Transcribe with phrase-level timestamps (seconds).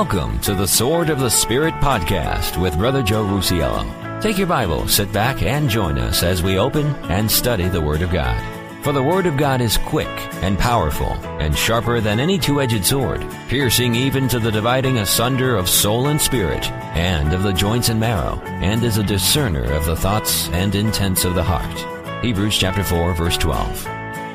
[0.00, 4.22] Welcome to the Sword of the Spirit podcast with Brother Joe Rusiello.
[4.22, 8.00] Take your Bible, sit back, and join us as we open and study the Word
[8.00, 8.42] of God.
[8.82, 10.08] For the Word of God is quick
[10.42, 15.54] and powerful and sharper than any two edged sword, piercing even to the dividing asunder
[15.54, 19.84] of soul and spirit, and of the joints and marrow, and is a discerner of
[19.84, 22.24] the thoughts and intents of the heart.
[22.24, 23.84] Hebrews chapter 4, verse 12.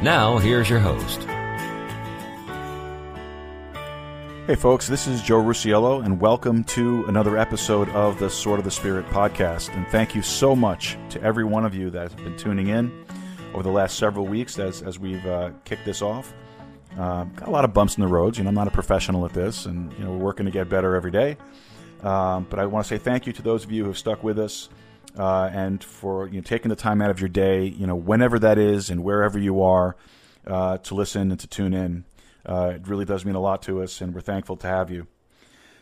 [0.03, 1.27] Now, here's your host.
[4.47, 8.63] Hey, folks, this is Joe Rusiello, and welcome to another episode of the Sword of
[8.63, 9.75] the Spirit podcast.
[9.75, 13.07] And thank you so much to every one of you that has been tuning in
[13.55, 16.31] over the last several weeks as, as we've uh, kicked this off.
[16.95, 18.37] Uh, got a lot of bumps in the roads.
[18.37, 20.69] You know, I'm not a professional at this, and you know, we're working to get
[20.69, 21.37] better every day.
[22.03, 24.23] Um, but I want to say thank you to those of you who have stuck
[24.23, 24.69] with us
[25.17, 28.37] uh, and for you know, taking the time out of your day, you know, whenever
[28.37, 29.95] that is and wherever you are,
[30.45, 32.05] uh, to listen and to tune in.
[32.45, 35.07] Uh, it really does mean a lot to us, and we're thankful to have you.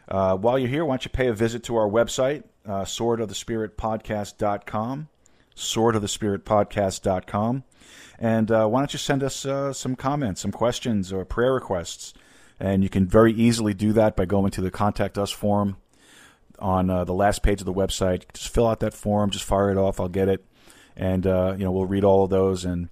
[0.07, 5.07] Uh, while you're here, why don't you pay a visit to our website, uh, swordofthespiritpodcast.com,
[5.55, 7.63] swordofthespiritpodcast.com,
[8.19, 12.13] and uh, why don't you send us uh, some comments, some questions, or prayer requests?
[12.59, 15.77] And you can very easily do that by going to the Contact Us form
[16.59, 18.23] on uh, the last page of the website.
[18.33, 19.99] Just fill out that form, just fire it off.
[19.99, 20.45] I'll get it,
[20.95, 22.89] and uh, you know we'll read all of those and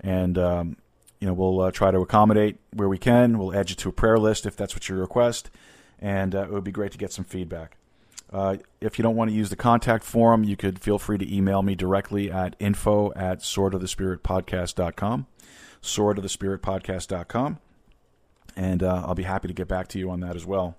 [0.00, 0.76] and um,
[1.20, 3.38] you know, we'll uh, try to accommodate where we can.
[3.38, 5.50] We'll add you to a prayer list if that's what you request,
[5.98, 7.76] and uh, it would be great to get some feedback.
[8.32, 11.34] Uh, if you don't want to use the contact form, you could feel free to
[11.34, 15.26] email me directly at info at swordofthespiritpodcast.com,
[15.82, 17.58] swordofthespiritpodcast.com,
[18.54, 20.76] and uh, I'll be happy to get back to you on that as well.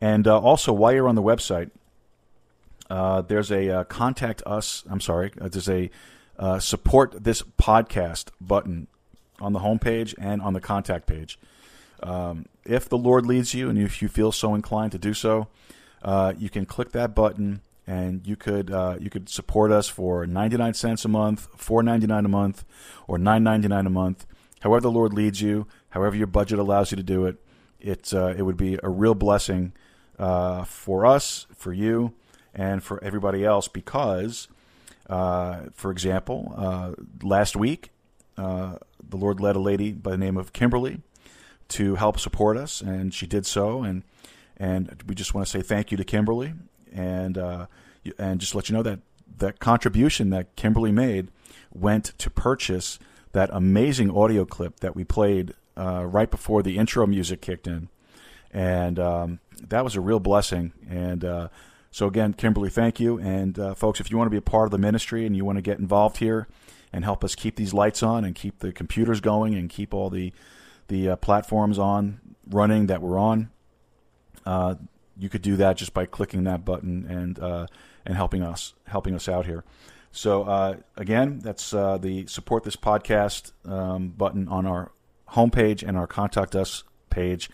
[0.00, 1.70] And uh, also, while you're on the website,
[2.90, 5.90] uh, there's a contact us, I'm sorry, there's a
[6.58, 8.88] support this podcast button
[9.40, 11.38] on the homepage and on the contact page.
[12.02, 15.48] Um, if the Lord leads you and if you feel so inclined to do so,
[16.02, 20.26] uh, you can click that button and you could uh, you could support us for
[20.26, 22.64] 99 cents a month, 4.99 a month,
[23.06, 24.26] or 9.99 a month.
[24.60, 27.36] However the Lord leads you, however your budget allows you to do it,
[27.80, 29.72] it's uh, it would be a real blessing
[30.18, 32.14] uh, for us, for you,
[32.54, 34.48] and for everybody else because,
[35.08, 36.92] uh, for example, uh,
[37.22, 37.90] last week
[38.36, 38.76] uh,
[39.08, 41.00] the Lord led a lady by the name of Kimberly
[41.68, 43.82] to help support us, and she did so.
[43.82, 44.02] And
[44.56, 46.54] and we just want to say thank you to Kimberly,
[46.92, 47.66] and uh,
[48.18, 49.00] and just let you know that
[49.38, 51.28] that contribution that Kimberly made
[51.72, 52.98] went to purchase
[53.32, 57.88] that amazing audio clip that we played uh, right before the intro music kicked in,
[58.52, 60.72] and um, that was a real blessing.
[60.88, 61.48] And uh,
[61.90, 63.18] so again, Kimberly, thank you.
[63.18, 65.44] And uh, folks, if you want to be a part of the ministry and you
[65.44, 66.46] want to get involved here
[66.94, 70.08] and help us keep these lights on and keep the computers going and keep all
[70.08, 70.32] the
[70.86, 73.50] the uh, platforms on running that we're on.
[74.46, 74.76] Uh,
[75.16, 77.66] you could do that just by clicking that button and uh,
[78.06, 79.64] and helping us helping us out here.
[80.12, 84.92] So uh, again, that's uh, the support this podcast um, button on our
[85.30, 87.50] homepage and our contact us page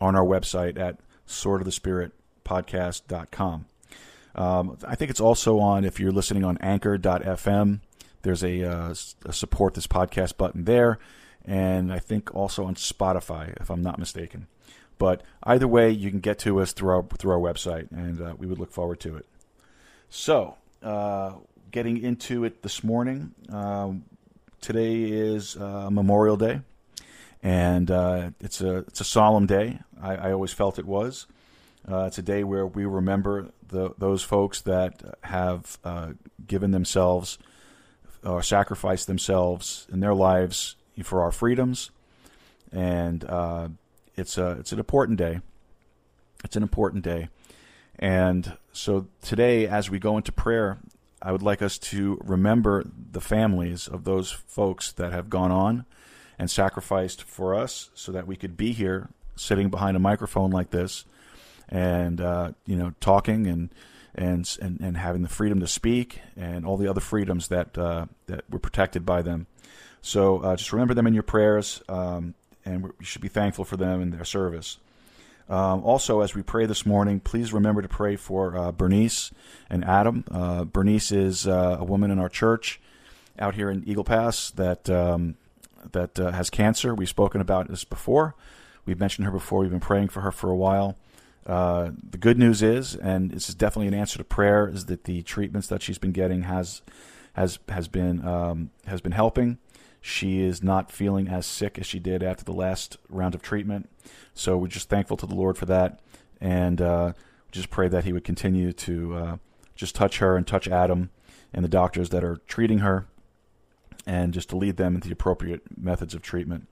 [0.00, 2.12] on our website at sword of the spirit
[2.44, 3.66] swordofthespiritpodcast.com.
[4.34, 7.80] Um, I think it's also on if you're listening on Anchor.fm.
[8.22, 8.94] There's a, uh,
[9.24, 10.98] a support this podcast button there,
[11.44, 14.46] and I think also on Spotify, if I'm not mistaken.
[14.98, 18.34] But either way, you can get to us through our through our website, and uh,
[18.36, 19.26] we would look forward to it.
[20.10, 21.32] So, uh,
[21.70, 23.34] getting into it this morning.
[23.48, 24.04] Um,
[24.60, 26.60] today is uh, Memorial Day,
[27.42, 29.78] and uh, it's a it's a solemn day.
[30.02, 31.26] I, I always felt it was.
[31.90, 36.12] Uh, it's a day where we remember the, those folks that have uh,
[36.46, 37.38] given themselves
[38.24, 41.90] or sacrificed themselves in their lives for our freedoms,
[42.72, 43.68] and uh,
[44.16, 45.40] it's a it's an important day.
[46.44, 47.28] It's an important day,
[47.98, 50.78] and so today, as we go into prayer,
[51.22, 55.84] I would like us to remember the families of those folks that have gone on
[56.38, 60.70] and sacrificed for us so that we could be here sitting behind a microphone like
[60.70, 61.04] this
[61.68, 63.70] and uh, you know talking and,
[64.14, 68.06] and and and having the freedom to speak and all the other freedoms that uh,
[68.26, 69.46] that were protected by them.
[70.02, 72.34] So uh, just remember them in your prayers, um,
[72.64, 74.78] and you should be thankful for them and their service.
[75.48, 79.32] Um, also, as we pray this morning, please remember to pray for uh, Bernice
[79.68, 80.24] and Adam.
[80.30, 82.80] Uh, Bernice is uh, a woman in our church
[83.36, 85.36] out here in Eagle Pass that um,
[85.92, 86.94] that uh, has cancer.
[86.94, 88.36] We've spoken about this before.
[88.86, 89.60] We've mentioned her before.
[89.60, 90.96] We've been praying for her for a while.
[91.46, 95.04] Uh, the good news is, and this is definitely an answer to prayer, is that
[95.04, 96.82] the treatments that she's been getting has
[97.34, 99.58] has has been um, has been helping.
[100.00, 103.90] She is not feeling as sick as she did after the last round of treatment.
[104.34, 106.00] So we're just thankful to the Lord for that,
[106.40, 107.12] and uh,
[107.52, 109.36] just pray that He would continue to uh,
[109.74, 111.10] just touch her and touch Adam
[111.52, 113.06] and the doctors that are treating her,
[114.06, 116.68] and just to lead them into the appropriate methods of treatment.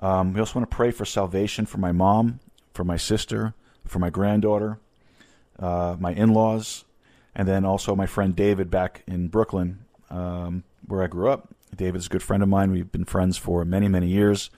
[0.00, 2.40] Um, we also want to pray for salvation for my mom,
[2.74, 3.54] for my sister,
[3.86, 4.78] for my granddaughter,
[5.58, 6.84] uh, my in-laws,
[7.34, 11.48] and then also my friend David back in Brooklyn, um, where I grew up.
[11.74, 12.70] David's a good friend of mine.
[12.70, 14.50] We've been friends for many, many years.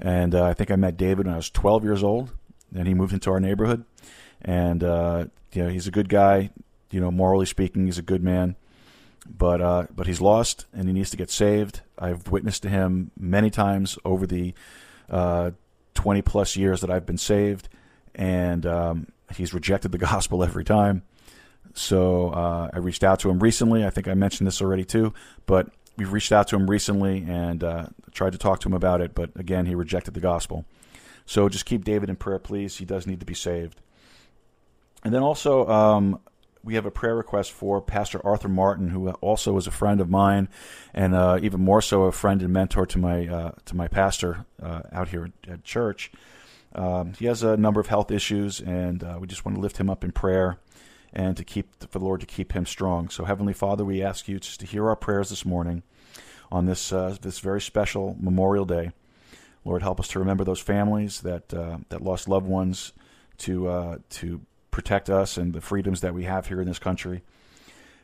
[0.00, 2.32] And uh, I think I met David when I was 12 years old.
[2.74, 3.84] and he moved into our neighborhood.
[4.42, 6.50] And, uh, you know, he's a good guy.
[6.90, 8.56] You know, morally speaking, he's a good man.
[9.28, 11.82] But, uh, but he's lost and he needs to get saved.
[11.98, 14.54] I've witnessed to him many times over the
[15.10, 15.50] uh,
[15.94, 17.68] 20 plus years that I've been saved.
[18.14, 21.02] And um, he's rejected the gospel every time.
[21.74, 23.84] So uh, I reached out to him recently.
[23.84, 25.14] I think I mentioned this already too,
[25.46, 29.00] but we've reached out to him recently and uh, tried to talk to him about
[29.00, 30.64] it, but again, he rejected the gospel.
[31.26, 32.78] So just keep David in prayer, please.
[32.78, 33.80] He does need to be saved.
[35.04, 36.20] And then also, um,
[36.62, 40.10] we have a prayer request for Pastor Arthur Martin, who also is a friend of
[40.10, 40.48] mine,
[40.92, 44.44] and uh, even more so a friend and mentor to my uh, to my pastor
[44.62, 46.12] uh, out here at church.
[46.74, 49.78] Um, he has a number of health issues, and uh, we just want to lift
[49.78, 50.58] him up in prayer
[51.12, 53.08] and to keep for the Lord to keep him strong.
[53.08, 55.82] So, Heavenly Father, we ask you just to hear our prayers this morning
[56.52, 58.92] on this uh, this very special Memorial Day.
[59.64, 62.92] Lord, help us to remember those families that uh, that lost loved ones
[63.38, 64.40] to uh, to
[64.70, 67.22] protect us and the freedoms that we have here in this country.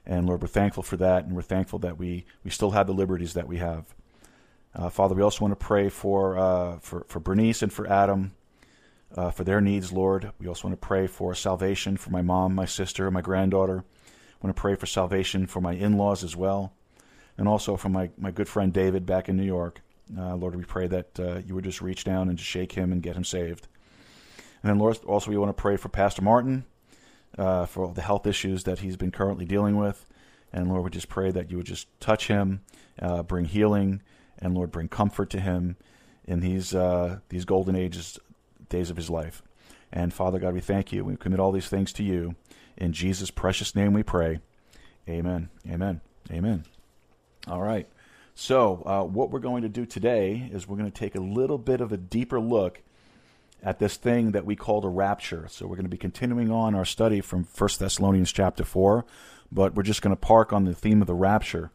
[0.04, 2.94] And Lord, we're thankful for that, and we're thankful that we we still have the
[2.94, 3.94] liberties that we have.
[4.74, 8.32] Uh, Father, we also want to pray for uh, for for Bernice and for Adam.
[9.14, 10.32] Uh, for their needs, Lord.
[10.38, 13.84] We also want to pray for salvation for my mom, my sister, my granddaughter.
[14.06, 16.72] I want to pray for salvation for my in laws as well
[17.38, 19.80] and also for my, my good friend David back in New York.
[20.16, 22.92] Uh, Lord, we pray that uh, you would just reach down and just shake him
[22.92, 23.68] and get him saved.
[24.62, 26.64] And then, Lord, also we want to pray for Pastor Martin
[27.36, 30.06] uh, for the health issues that he's been currently dealing with.
[30.52, 32.62] And Lord, we just pray that you would just touch him,
[33.00, 34.00] uh, bring healing,
[34.38, 35.76] and Lord, bring comfort to him
[36.24, 38.18] in these uh, these golden ages,
[38.68, 39.42] days of his life.
[39.92, 41.04] And Father God, we thank you.
[41.04, 42.34] We commit all these things to you.
[42.76, 44.40] In Jesus' precious name we pray.
[45.08, 45.48] Amen.
[45.68, 46.00] Amen.
[46.30, 46.64] Amen.
[47.46, 47.88] All right.
[48.34, 51.56] So, uh, what we're going to do today is we're going to take a little
[51.56, 52.82] bit of a deeper look
[53.62, 55.46] at this thing that we call the rapture.
[55.48, 59.06] So, we're going to be continuing on our study from 1 Thessalonians chapter 4,
[59.50, 61.70] but we're just going to park on the theme of the rapture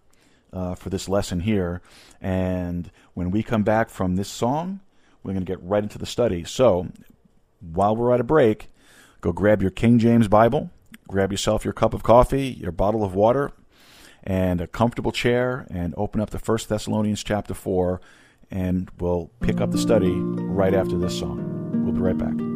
[0.54, 1.82] uh, for this lesson here.
[2.22, 4.82] And when we come back from this song,
[5.24, 6.44] we're going to get right into the study.
[6.44, 6.88] So,
[7.60, 8.70] while we're at a break,
[9.22, 10.72] go grab your King James Bible,
[11.08, 13.52] grab yourself your cup of coffee, your bottle of water,
[14.24, 18.02] and a comfortable chair and open up to First Thessalonians chapter 4
[18.52, 21.84] and we'll pick up the study right after this song.
[21.84, 22.51] We'll be right back.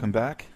[0.00, 0.46] Welcome back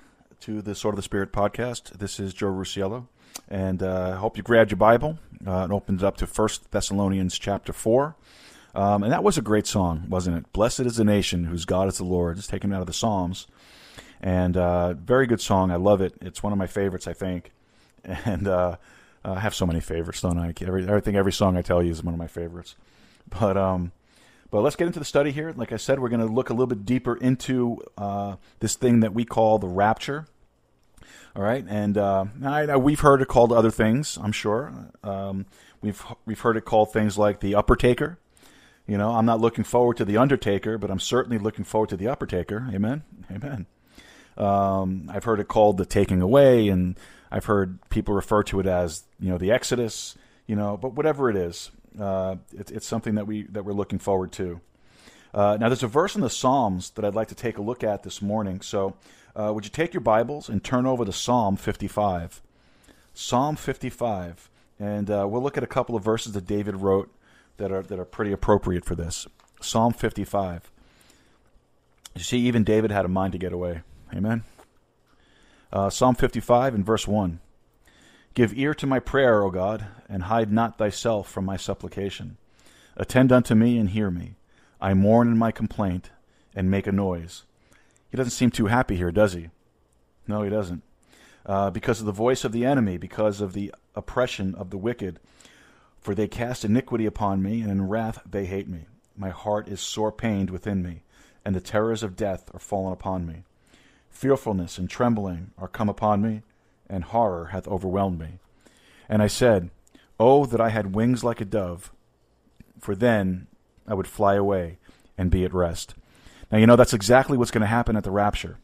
[0.40, 1.98] to the Sword of the Spirit podcast.
[1.98, 3.08] This is Joe Rusiello,
[3.46, 5.18] and uh, I hope you grabbed your Bible.
[5.46, 8.16] Uh, and opened it up to First Thessalonians chapter 4.
[8.74, 10.50] Um, and that was a great song, wasn't it?
[10.54, 12.38] Blessed is the nation whose God is the Lord.
[12.38, 13.46] It's taken out of the Psalms.
[14.22, 15.70] And uh, very good song.
[15.70, 16.14] I love it.
[16.22, 17.52] It's one of my favorites, I think.
[18.24, 18.76] And uh,
[19.26, 20.54] I have so many favorites, don't I?
[20.58, 22.76] Every, I think every song I tell you is one of my favorites.
[23.28, 23.92] But um,
[24.54, 25.52] but let's get into the study here.
[25.56, 29.00] Like I said, we're going to look a little bit deeper into uh, this thing
[29.00, 30.28] that we call the rapture.
[31.34, 34.16] All right, and uh, I, we've heard it called other things.
[34.16, 35.46] I'm sure um,
[35.80, 38.20] we've we've heard it called things like the upper taker.
[38.86, 41.96] You know, I'm not looking forward to the Undertaker, but I'm certainly looking forward to
[41.96, 42.68] the upper taker.
[42.72, 43.02] Amen.
[43.32, 43.66] Amen.
[44.36, 46.96] Um, I've heard it called the taking away, and
[47.28, 50.16] I've heard people refer to it as you know the Exodus.
[50.46, 53.98] You know, but whatever it is, uh, it, it's something that we that we're looking
[53.98, 54.60] forward to.
[55.32, 57.82] Uh, now, there's a verse in the Psalms that I'd like to take a look
[57.82, 58.60] at this morning.
[58.60, 58.94] So,
[59.34, 62.40] uh, would you take your Bibles and turn over to Psalm 55?
[63.14, 64.48] Psalm 55,
[64.78, 67.12] and uh, we'll look at a couple of verses that David wrote
[67.56, 69.26] that are that are pretty appropriate for this.
[69.60, 70.70] Psalm 55.
[72.14, 73.82] You see, even David had a mind to get away.
[74.14, 74.44] Amen.
[75.72, 77.40] Uh, Psalm 55 and verse 1.
[78.34, 82.36] Give ear to my prayer, O God, and hide not thyself from my supplication.
[82.96, 84.34] Attend unto me and hear me.
[84.80, 86.10] I mourn in my complaint
[86.52, 87.44] and make a noise.
[88.10, 89.50] He doesn't seem too happy here, does he?
[90.26, 90.82] No, he doesn't.
[91.46, 95.20] Uh, because of the voice of the enemy, because of the oppression of the wicked.
[96.00, 98.86] For they cast iniquity upon me, and in wrath they hate me.
[99.16, 101.02] My heart is sore pained within me,
[101.44, 103.44] and the terrors of death are fallen upon me.
[104.10, 106.42] Fearfulness and trembling are come upon me
[106.88, 108.38] and horror hath overwhelmed me.
[109.08, 109.70] And I said,
[110.18, 111.92] Oh, that I had wings like a dove,
[112.80, 113.48] for then
[113.86, 114.78] I would fly away
[115.18, 115.94] and be at rest.
[116.52, 118.58] Now, you know, that's exactly what's going to happen at the rapture.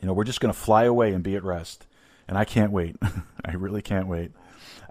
[0.00, 1.86] You know, we're just going to fly away and be at rest.
[2.28, 2.96] And I can't wait.
[3.44, 4.32] I really can't wait.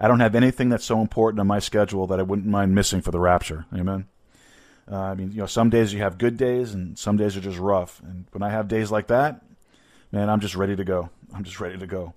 [0.00, 3.00] I don't have anything that's so important on my schedule that I wouldn't mind missing
[3.00, 3.66] for the rapture.
[3.72, 4.06] Amen.
[4.90, 7.40] Uh, I mean, you know, some days you have good days and some days are
[7.40, 8.00] just rough.
[8.02, 9.42] And when I have days like that,
[10.12, 11.10] man, I'm just ready to go.
[11.34, 12.14] I'm just ready to go.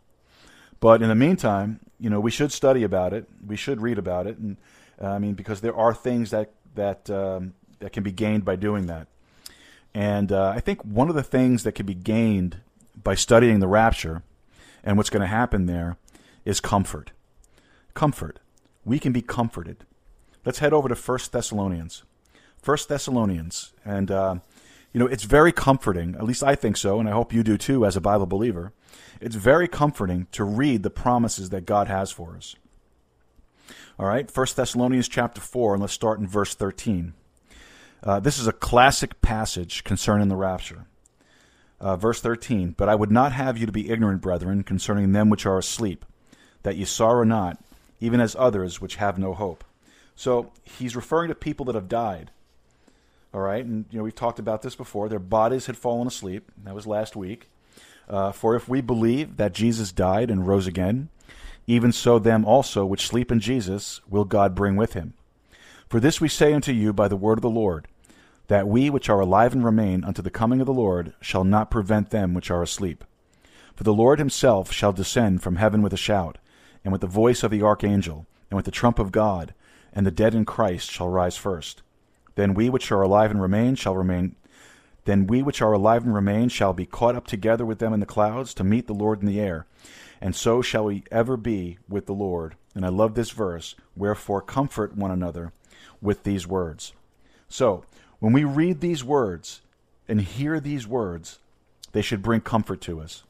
[0.79, 3.27] But in the meantime, you know, we should study about it.
[3.45, 4.57] We should read about it, and
[5.01, 8.55] uh, I mean, because there are things that that um, that can be gained by
[8.55, 9.07] doing that.
[9.93, 12.57] And uh, I think one of the things that can be gained
[13.03, 14.21] by studying the rapture
[14.83, 15.97] and what's going to happen there
[16.45, 17.11] is comfort.
[17.93, 18.39] Comfort.
[18.85, 19.85] We can be comforted.
[20.45, 22.03] Let's head over to First Thessalonians.
[22.61, 24.35] First Thessalonians, and uh,
[24.97, 26.15] you know, it's very comforting.
[26.15, 28.73] At least I think so, and I hope you do too, as a Bible believer.
[29.21, 32.55] It's very comforting to read the promises that God has for us.
[33.99, 37.13] All right, 1 Thessalonians chapter 4, and let's start in verse 13.
[38.01, 40.87] Uh, this is a classic passage concerning the rapture.
[41.79, 45.29] Uh, verse 13 But I would not have you to be ignorant, brethren, concerning them
[45.29, 46.05] which are asleep,
[46.63, 47.63] that ye sorrow not,
[47.99, 49.63] even as others which have no hope.
[50.15, 52.31] So he's referring to people that have died.
[53.33, 55.09] All right, and you know we've talked about this before.
[55.09, 56.51] Their bodies had fallen asleep.
[56.63, 57.49] That was last week.
[58.07, 61.09] Uh, for if we believe that Jesus died and rose again,
[61.67, 65.13] even so them also which sleep in Jesus will God bring with him.
[65.89, 67.87] For this we say unto you by the word of the Lord,
[68.47, 71.69] that we which are alive and remain unto the coming of the Lord shall not
[71.69, 73.03] prevent them which are asleep.
[73.75, 76.37] For the Lord himself shall descend from heaven with a shout,
[76.83, 79.53] and with the voice of the archangel, and with the trump of God,
[79.91, 81.81] and the dead in Christ shall rise first.
[82.37, 84.35] Then we which are alive and remain shall remain
[85.05, 88.01] then we which are alive and remain shall be caught up together with them in
[88.01, 89.65] the clouds to meet the Lord in the air.
[90.19, 92.57] And so shall we ever be with the Lord.
[92.75, 93.75] And I love this verse.
[93.95, 95.53] Wherefore comfort one another
[96.01, 96.91] with these words.
[97.47, 97.85] So,
[98.19, 99.61] when we read these words
[100.09, 101.39] and hear these words,
[101.93, 103.23] They should bring comfort to us.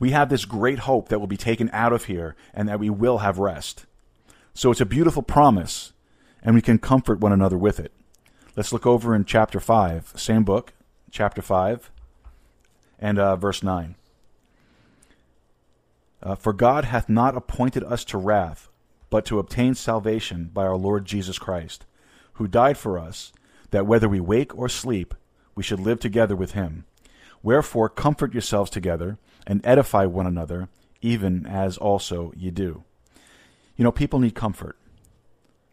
[0.00, 2.90] We have this great hope that we'll be taken out of here and that we
[2.90, 3.86] will have rest.
[4.52, 5.92] So it's a beautiful promise,
[6.42, 7.92] and we can comfort one another with it.
[8.56, 10.72] Let's look over in chapter 5, same book,
[11.10, 11.90] chapter 5,
[12.98, 13.94] and uh, verse 9.
[16.22, 18.68] Uh, For God hath not appointed us to wrath,
[19.08, 21.86] but to obtain salvation by our Lord Jesus Christ,
[22.34, 23.32] who died for us,
[23.70, 25.14] that whether we wake or sleep,
[25.54, 26.84] we should live together with him.
[27.42, 30.68] Wherefore comfort yourselves together, and edify one another,
[31.00, 32.84] even as also ye do.
[33.76, 34.76] You know, people need comfort,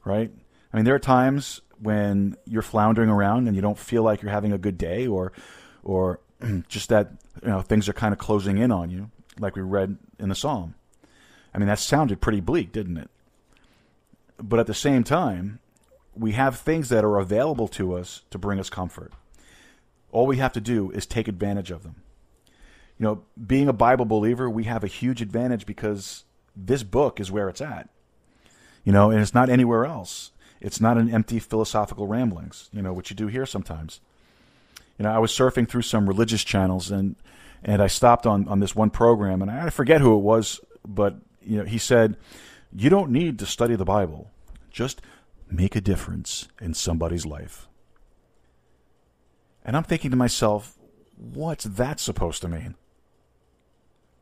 [0.06, 0.32] right?
[0.72, 4.32] I mean, there are times when you're floundering around and you don't feel like you're
[4.32, 5.32] having a good day, or,
[5.84, 6.20] or
[6.68, 9.98] just that you know things are kind of closing in on you, like we read
[10.20, 10.76] in the psalm.
[11.54, 13.10] I mean, that sounded pretty bleak, didn't it?
[14.38, 15.60] But at the same time,
[16.16, 19.14] we have things that are available to us to bring us comfort.
[20.12, 21.96] All we have to do is take advantage of them.
[22.98, 26.24] You know, being a Bible believer, we have a huge advantage because
[26.56, 27.90] this book is where it's at.
[28.84, 30.32] You know, and it's not anywhere else.
[30.60, 34.00] It's not an empty philosophical ramblings, you know, what you do here sometimes.
[34.98, 37.16] You know, I was surfing through some religious channels and
[37.64, 41.16] and I stopped on, on this one program and I forget who it was, but
[41.42, 42.18] you know, he said,
[42.76, 44.32] You don't need to study the Bible.
[44.72, 45.02] Just
[45.50, 47.68] make a difference in somebody's life.
[49.66, 50.78] And I'm thinking to myself,
[51.18, 52.76] what's that supposed to mean?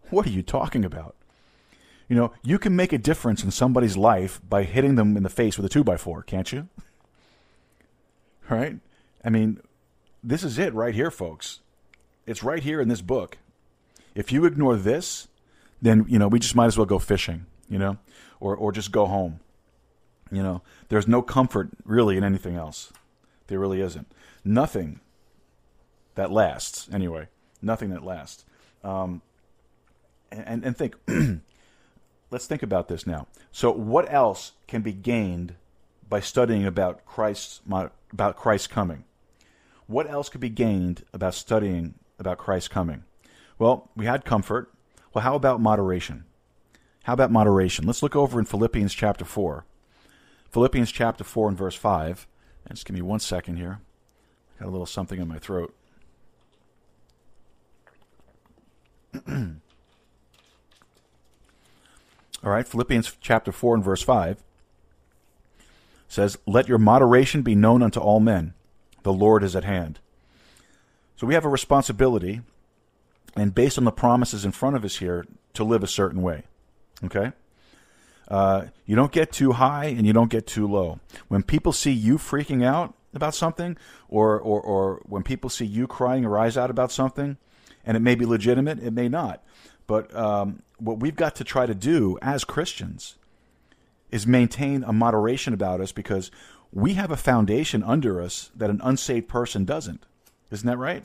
[0.10, 1.16] What are you talking about?
[2.08, 5.30] You know, you can make a difference in somebody's life by hitting them in the
[5.30, 6.70] face with a two by four, can't you?
[8.50, 8.78] right?
[9.24, 9.60] I mean,
[10.24, 11.62] this is it right here, folks.
[12.26, 13.38] It's right here in this book.
[14.14, 15.28] If you ignore this,
[15.82, 17.98] then you know we just might as well go fishing, you know,
[18.40, 19.40] or or just go home.
[20.32, 22.92] You know, there's no comfort really in anything else.
[23.48, 24.12] There really isn't.
[24.44, 25.00] Nothing
[26.16, 27.28] that lasts, anyway.
[27.62, 28.46] Nothing that lasts.
[28.84, 29.22] Um,
[30.32, 30.96] and, and think,
[32.32, 33.28] let's think about this now.
[33.52, 35.56] So, what else can be gained
[36.10, 39.06] by studying about Christ's about Christ's coming?
[39.88, 43.04] What else could be gained about studying about Christ's coming?
[43.60, 44.72] Well, we had comfort.
[45.14, 46.26] Well, how about moderation?
[47.04, 47.86] How about moderation?
[47.86, 49.64] Let's look over in Philippians chapter 4.
[50.50, 52.28] Philippians chapter 4 and verse 5.
[52.66, 53.80] And just give me one second here.
[54.56, 55.76] I got a little something in my throat.
[62.46, 64.44] All right, Philippians chapter 4 and verse 5
[66.08, 68.54] says, Let your moderation be known unto all men.
[69.02, 70.00] The Lord is at hand.
[71.16, 72.42] So we have a responsibility,
[73.36, 76.44] and based on the promises in front of us here, to live a certain way.
[77.04, 77.32] Okay?
[78.28, 81.00] Uh, you don't get too high and you don't get too low.
[81.28, 83.76] When people see you freaking out about something,
[84.08, 87.38] or, or, or when people see you crying your eyes out about something,
[87.86, 89.44] and it may be legitimate, it may not.
[89.88, 93.16] But um, what we've got to try to do as Christians
[94.12, 96.32] is maintain a moderation about us because
[96.72, 100.06] we have a foundation under us that an unsaved person doesn't.
[100.52, 101.04] Isn't that right?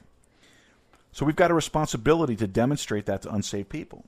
[1.13, 4.05] So we've got a responsibility to demonstrate that to unsaved people.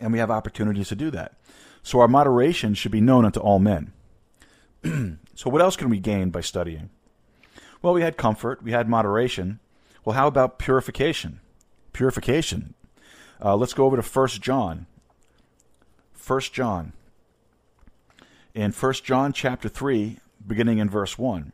[0.00, 1.36] And we have opportunities to do that.
[1.82, 3.92] So our moderation should be known unto all men.
[5.34, 6.90] so what else can we gain by studying?
[7.80, 9.60] Well, we had comfort, we had moderation.
[10.04, 11.40] Well, how about purification?
[11.92, 12.74] Purification.
[13.42, 14.86] Uh, let's go over to First John.
[16.14, 16.92] First John.
[18.54, 21.52] In First John chapter 3, beginning in verse 1.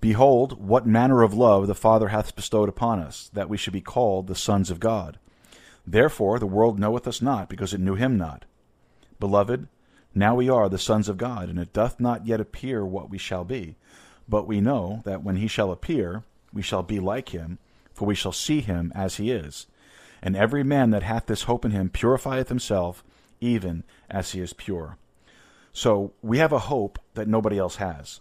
[0.00, 3.80] Behold, what manner of love the Father hath bestowed upon us, that we should be
[3.80, 5.18] called the sons of God.
[5.84, 8.44] Therefore the world knoweth us not, because it knew him not.
[9.18, 9.66] Beloved,
[10.14, 13.18] now we are the sons of God, and it doth not yet appear what we
[13.18, 13.74] shall be.
[14.28, 16.22] But we know that when he shall appear,
[16.52, 17.58] we shall be like him,
[17.92, 19.66] for we shall see him as he is.
[20.26, 23.04] And every man that hath this hope in him purifieth himself,
[23.40, 24.98] even as he is pure.
[25.72, 28.20] So we have a hope that nobody else has.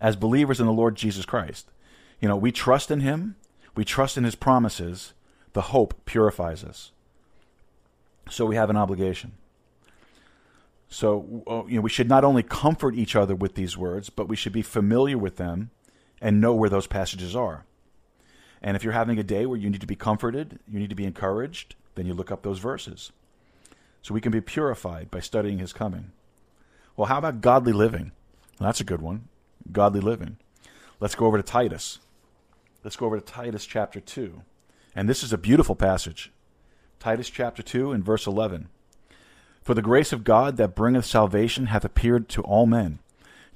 [0.00, 1.70] As believers in the Lord Jesus Christ,
[2.20, 3.36] you know, we trust in him,
[3.76, 5.14] we trust in his promises,
[5.52, 6.90] the hope purifies us.
[8.28, 9.34] So we have an obligation.
[10.88, 14.26] So uh, you know, we should not only comfort each other with these words, but
[14.26, 15.70] we should be familiar with them
[16.20, 17.64] and know where those passages are.
[18.62, 20.96] And if you're having a day where you need to be comforted, you need to
[20.96, 23.12] be encouraged, then you look up those verses.
[24.02, 26.12] So we can be purified by studying his coming.
[26.96, 28.12] Well, how about godly living?
[28.58, 29.28] Well, that's a good one.
[29.70, 30.38] Godly living.
[31.00, 31.98] Let's go over to Titus.
[32.82, 34.42] Let's go over to Titus chapter 2.
[34.96, 36.32] And this is a beautiful passage.
[36.98, 38.68] Titus chapter 2 and verse 11.
[39.62, 42.98] For the grace of God that bringeth salvation hath appeared to all men,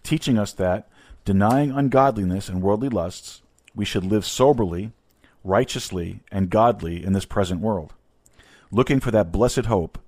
[0.02, 0.88] teaching us that,
[1.24, 3.41] denying ungodliness and worldly lusts,
[3.74, 4.92] we should live soberly,
[5.44, 7.94] righteously and godly in this present world,
[8.70, 9.98] looking for that blessed hope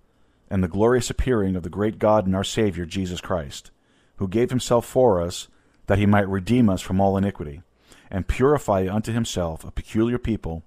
[0.51, 3.71] and the glorious appearing of the great God and our Savior, Jesus Christ,
[4.17, 5.49] who gave himself for us
[5.87, 7.63] that he might redeem us from all iniquity,
[8.11, 10.63] and purify unto himself a peculiar people,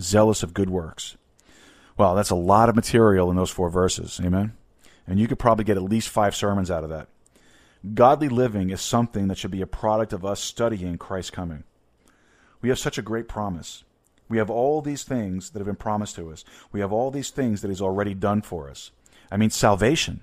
[0.00, 1.16] zealous of good works.
[1.96, 4.20] Well, that's a lot of material in those four verses.
[4.22, 4.52] Amen?
[5.06, 7.08] And you could probably get at least five sermons out of that.
[7.94, 11.64] Godly living is something that should be a product of us studying Christ's coming.
[12.60, 13.84] We have such a great promise.
[14.28, 16.44] We have all these things that have been promised to us.
[16.72, 18.92] We have all these things that He's already done for us.
[19.30, 20.20] I mean, salvation.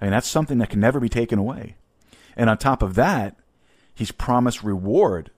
[0.00, 1.76] I mean, that's something that can never be taken away.
[2.36, 3.36] And on top of that,
[3.94, 5.30] He's promised reward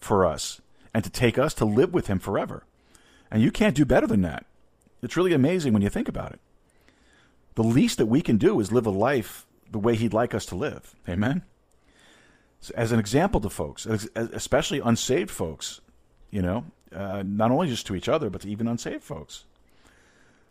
[0.00, 0.60] for us
[0.94, 2.64] and to take us to live with Him forever.
[3.30, 4.46] And you can't do better than that.
[5.02, 6.40] It's really amazing when you think about it.
[7.54, 10.46] The least that we can do is live a life the way He'd like us
[10.46, 10.94] to live.
[11.08, 11.42] Amen?
[12.74, 15.80] As an example to folks, especially unsaved folks,
[16.30, 16.64] you know,
[16.94, 19.44] uh, not only just to each other, but to even unsaved folks.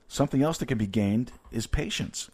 [0.07, 2.29] Something else that can be gained is patience.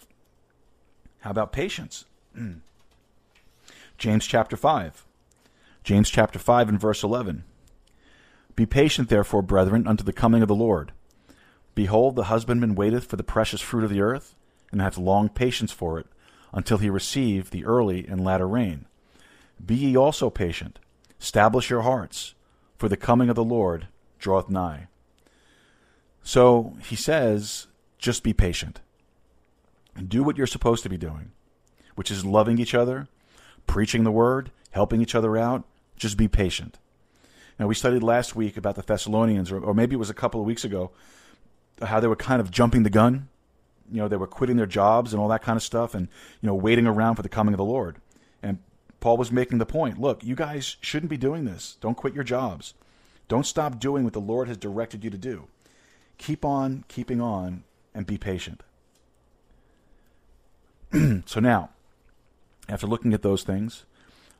[1.22, 2.06] How about patience?
[3.98, 5.06] James chapter 5.
[5.84, 7.44] James chapter 5 and verse 11.
[8.56, 10.92] Be patient, therefore, brethren, unto the coming of the Lord.
[11.74, 14.36] Behold, the husbandman waiteth for the precious fruit of the earth,
[14.72, 16.08] and hath long patience for it,
[16.54, 18.86] until he receive the early and latter rain.
[19.64, 20.80] Be ye also patient.
[21.20, 22.34] Establish your hearts,
[22.78, 24.88] for the coming of the Lord draweth nigh.
[26.24, 28.82] So he says, just be patient.
[30.08, 31.32] Do what you're supposed to be doing,
[31.96, 33.08] which is loving each other,
[33.68, 35.64] preaching the word, helping each other out.
[35.96, 36.80] Just be patient.
[37.60, 40.40] Now, we studied last week about the Thessalonians, or, or maybe it was a couple
[40.40, 40.90] of weeks ago,
[41.84, 43.30] how they were kind of jumping the gun.
[43.92, 46.08] You know, they were quitting their jobs and all that kind of stuff and,
[46.42, 47.98] you know, waiting around for the coming of the Lord.
[49.02, 51.78] Paul was making the point look, you guys shouldn't be doing this.
[51.82, 52.74] Don't quit your jobs.
[53.28, 55.48] Don't stop doing what the Lord has directed you to do.
[56.18, 58.64] Keep on keeping on and be patient.
[61.26, 61.72] so now,
[62.70, 63.86] after looking at those things,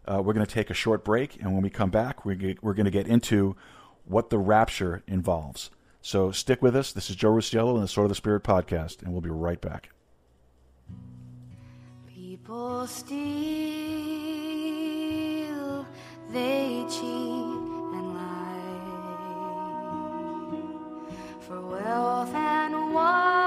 [0.06, 2.86] uh, we're going to take a short break, and when we come back, we're going
[2.86, 3.56] to get into
[4.06, 5.70] what the rapture involves.
[6.02, 6.92] So stick with us.
[6.92, 9.62] This is Joe Rusciello and the Sword of the Spirit podcast, and we'll be right
[9.62, 9.90] back.
[12.08, 14.31] People steal,
[16.32, 18.58] they cheat and lie
[21.42, 23.41] for wealth and wine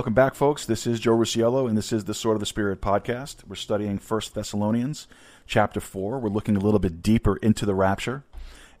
[0.00, 0.64] welcome back, folks.
[0.64, 3.46] This is Joe Rusiello, and this is the Sword of the Spirit podcast.
[3.46, 5.06] We're studying First Thessalonians
[5.46, 6.18] chapter 4.
[6.18, 8.24] We're looking a little bit deeper into the rapture.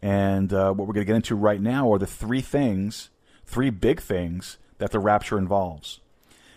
[0.00, 3.10] And uh, what we're going to get into right now are the three things,
[3.44, 6.00] three big things that the rapture involves.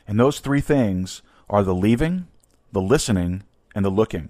[0.07, 2.27] And those three things are the leaving,
[2.71, 3.43] the listening,
[3.75, 4.29] and the looking.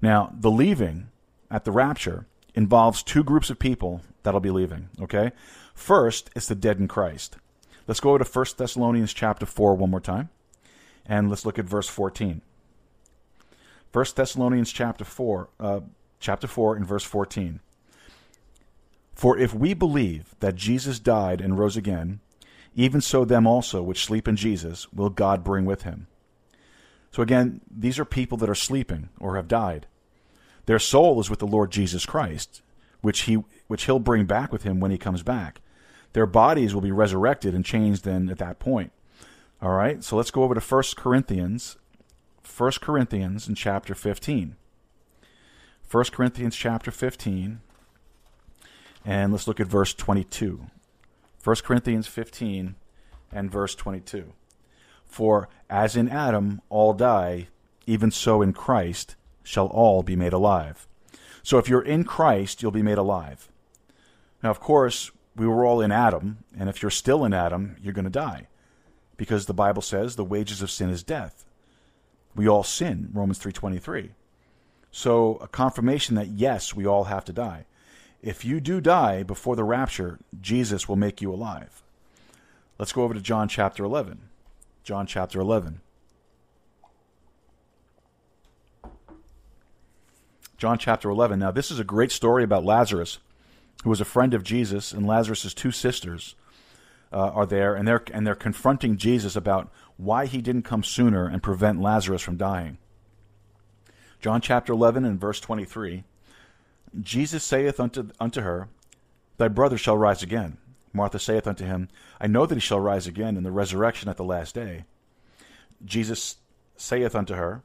[0.00, 1.08] Now, the leaving
[1.50, 5.32] at the rapture involves two groups of people that'll be leaving, okay?
[5.74, 7.36] First, it's the dead in Christ.
[7.86, 10.28] Let's go to 1 Thessalonians chapter 4 one more time.
[11.06, 12.42] And let's look at verse 14.
[13.92, 15.80] 1 Thessalonians chapter 4, uh,
[16.20, 17.60] chapter 4 and verse 14.
[19.14, 22.20] For if we believe that Jesus died and rose again,
[22.76, 26.06] even so them also which sleep in Jesus will God bring with him.
[27.10, 29.86] So again, these are people that are sleeping or have died.
[30.66, 32.62] Their soul is with the Lord Jesus Christ,
[33.00, 35.60] which he which he'll bring back with him when he comes back
[36.12, 38.92] their bodies will be resurrected and changed then at that point.
[39.62, 41.76] All right, so let's go over to 1 Corinthians,
[42.56, 44.56] 1 Corinthians in chapter 15.
[45.90, 47.60] 1 Corinthians chapter 15,
[49.04, 50.66] and let's look at verse 22.
[51.42, 52.76] 1 Corinthians 15
[53.32, 54.32] and verse 22.
[55.04, 57.48] For as in Adam all die,
[57.86, 60.86] even so in Christ shall all be made alive.
[61.42, 63.48] So if you're in Christ, you'll be made alive.
[64.42, 67.94] Now, of course, we were all in Adam, and if you're still in Adam, you're
[67.94, 68.46] going to die.
[69.16, 71.46] Because the Bible says the wages of sin is death.
[72.36, 74.10] We all sin, Romans 3:23.
[74.92, 77.64] So, a confirmation that yes, we all have to die.
[78.20, 81.82] If you do die before the rapture, Jesus will make you alive.
[82.78, 84.28] Let's go over to John chapter 11.
[84.84, 85.80] John chapter 11.
[90.58, 91.38] John chapter 11.
[91.38, 93.20] Now, this is a great story about Lazarus
[93.82, 96.34] who was a friend of Jesus, and Lazarus' two sisters
[97.12, 101.26] uh, are there, and they're and they're confronting Jesus about why he didn't come sooner
[101.26, 102.78] and prevent Lazarus from dying.
[104.20, 106.04] John chapter eleven and verse twenty three.
[107.00, 108.68] Jesus saith unto unto her,
[109.38, 110.58] Thy brother shall rise again.
[110.92, 111.88] Martha saith unto him,
[112.20, 114.84] I know that he shall rise again in the resurrection at the last day.
[115.84, 116.38] Jesus
[116.76, 117.62] saith unto her,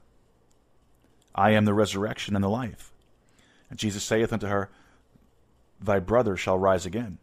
[1.34, 2.92] I am the resurrection and the life.
[3.70, 4.70] And Jesus saith unto her,
[5.86, 7.20] Thy brother shall rise again.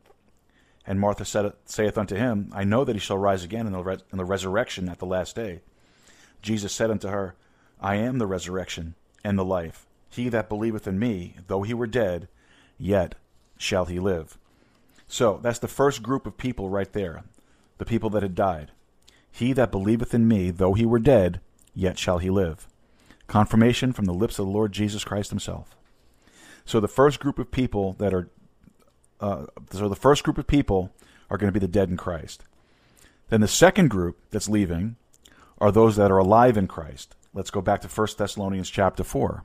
[0.86, 4.02] And Martha said, saith unto him, I know that he shall rise again in the,
[4.10, 5.60] in the resurrection at the last day.
[6.42, 7.36] Jesus said unto her,
[7.80, 9.86] I am the resurrection and the life.
[10.10, 12.28] He that believeth in me, though he were dead,
[12.78, 13.14] yet
[13.56, 14.38] shall he live.
[15.06, 17.22] So that's the first group of people right there,
[17.78, 18.72] the people that had died.
[19.30, 21.40] He that believeth in me, though he were dead,
[21.74, 22.66] yet shall he live.
[23.26, 25.76] Confirmation from the lips of the Lord Jesus Christ himself.
[26.64, 28.28] So the first group of people that are
[29.22, 30.92] uh, so the first group of people
[31.30, 32.42] are going to be the dead in Christ.
[33.30, 34.96] Then the second group that's leaving
[35.58, 37.14] are those that are alive in Christ.
[37.32, 39.44] Let's go back to 1 Thessalonians chapter 4.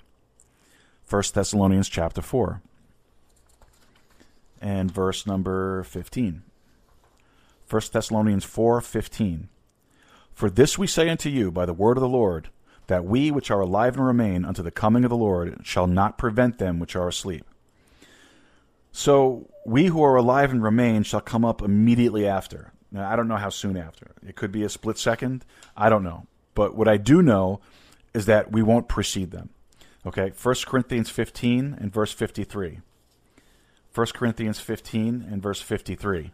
[1.10, 2.62] 1 Thessalonians chapter 4
[4.62, 6.44] and verse number 15.
[7.70, 9.48] 1 Thessalonians 4:15
[10.34, 12.50] For this we say unto you by the word of the Lord
[12.88, 16.18] that we which are alive and remain unto the coming of the Lord shall not
[16.18, 17.46] prevent them which are asleep.
[18.92, 22.72] So we who are alive and remain shall come up immediately after.
[22.90, 24.12] Now, I don't know how soon after.
[24.26, 25.44] It could be a split second.
[25.76, 26.26] I don't know.
[26.56, 27.60] But what I do know
[28.14, 29.50] is that we won't precede them.
[30.06, 32.80] Okay, 1 Corinthians 15 and verse 53.
[33.94, 36.32] 1 Corinthians 15 and verse 53.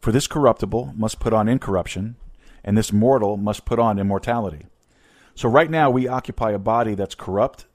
[0.00, 2.16] For this corruptible must put on incorruption,
[2.64, 4.66] and this mortal must put on immortality.
[5.36, 7.66] So right now we occupy a body that's corrupt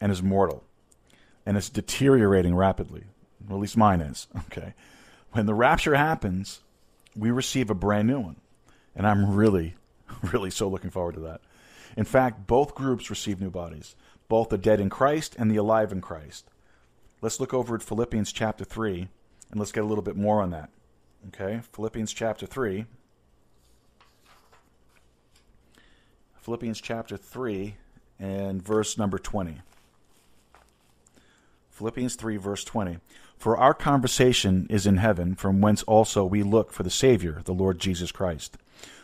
[0.00, 0.62] and is mortal
[1.44, 3.04] and it's deteriorating rapidly.
[3.52, 4.28] Well, at least mine is.
[4.46, 4.72] Okay.
[5.32, 6.60] When the rapture happens,
[7.14, 8.36] we receive a brand new one.
[8.96, 9.74] And I'm really,
[10.22, 11.42] really so looking forward to that.
[11.94, 13.94] In fact, both groups receive new bodies,
[14.28, 16.48] both the dead in Christ and the alive in Christ.
[17.20, 19.08] Let's look over at Philippians chapter 3
[19.50, 20.70] and let's get a little bit more on that.
[21.28, 21.60] Okay?
[21.72, 22.86] Philippians chapter 3.
[26.40, 27.76] Philippians chapter 3
[28.18, 29.60] and verse number 20.
[31.72, 32.98] Philippians 3, verse 20.
[33.42, 37.52] For our conversation is in heaven, from whence also we look for the Savior, the
[37.52, 38.56] Lord Jesus Christ,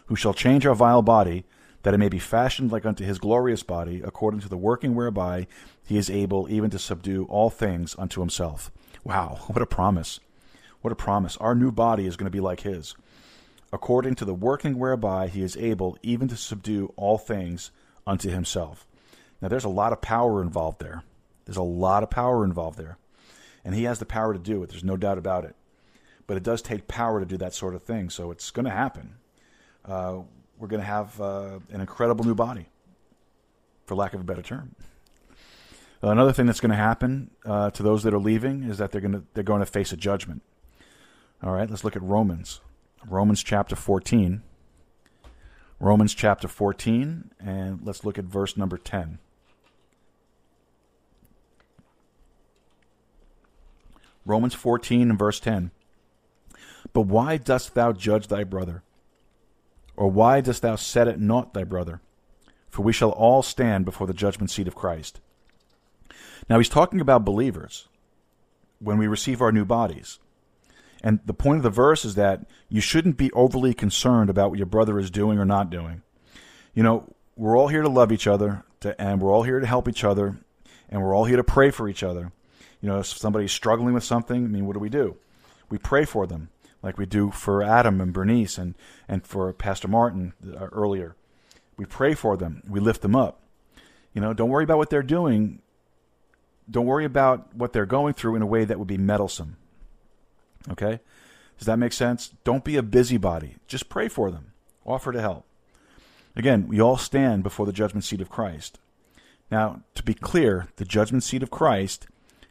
[0.07, 1.45] who shall change our vile body,
[1.83, 5.49] that it may be fashioned like unto his glorious body, according to the working whereby
[5.85, 8.71] he is able even to subdue all things unto himself.
[9.03, 10.21] Wow, what a promise!
[10.83, 11.37] What a promise.
[11.39, 12.95] Our new body is going to be like his,
[13.73, 17.73] according to the working whereby he is able even to subdue all things
[18.07, 18.87] unto himself.
[19.43, 21.03] Now, there's a lot of power involved there.
[21.45, 22.99] There's a lot of power involved there.
[23.69, 24.71] And he has the power to do it.
[24.71, 25.55] There's no doubt about it.
[26.27, 28.09] but it does take power to do that sort of thing.
[28.09, 29.17] So it's going to happen.
[29.85, 30.21] Uh,
[30.59, 32.71] we're going to have uh, an incredible new body,
[33.85, 34.75] for lack of a better term.
[36.01, 39.03] Another thing that's going to happen uh, to those that are leaving is that they're
[39.03, 40.41] going to they're going to face a judgment.
[41.43, 42.63] All right, let's look at Romans.
[43.07, 44.41] Romans chapter 14.
[45.79, 49.19] Romans chapter 14, and let's look at verse number 10.
[54.29, 55.71] Romans 14 and verse 10.
[56.93, 58.83] But why dost thou judge thy brother?
[59.97, 62.03] Or why dost thou set at naught thy brother?
[62.69, 65.21] For we shall all stand before the judgment seat of Christ.
[66.49, 67.89] Now he's talking about believers
[68.81, 70.19] when we receive our new bodies.
[71.03, 74.59] And the point of the verse is that you shouldn't be overly concerned about what
[74.59, 76.03] your brother is doing or not doing.
[76.75, 79.67] You know, we're all here to love each other, to, and we're all here to
[79.67, 80.39] help each other,
[80.89, 82.33] and we're all here to pray for each other.
[82.81, 85.17] You know, if somebody's struggling with something, I mean, what do we do?
[85.69, 86.49] We pray for them,
[86.83, 88.75] like we do for Adam and Bernice and,
[89.09, 91.17] and for Pastor Martin uh, earlier.
[91.77, 93.41] We pray for them, we lift them up.
[94.15, 95.61] You know, don't worry about what they're doing.
[96.71, 99.57] Don't worry about what they're going through in a way that would be meddlesome.
[100.71, 101.01] Okay?
[101.59, 102.35] Does that make sense?
[102.45, 103.57] Don't be a busybody.
[103.67, 104.53] Just pray for them.
[104.85, 105.45] Offer to help.
[106.37, 108.79] Again, we all stand before the judgment seat of Christ.
[109.51, 112.07] Now, to be clear, the judgment seat of Christ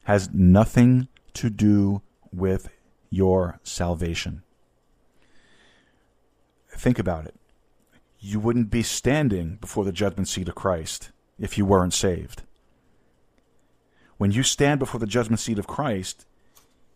[0.08, 2.70] has nothing to do with
[3.10, 4.41] your salvation.
[6.70, 7.36] Think about it.
[8.17, 12.43] You wouldn't be standing before the judgment seat of Christ if you weren't saved.
[14.17, 16.26] When you stand before the judgment seat of Christ,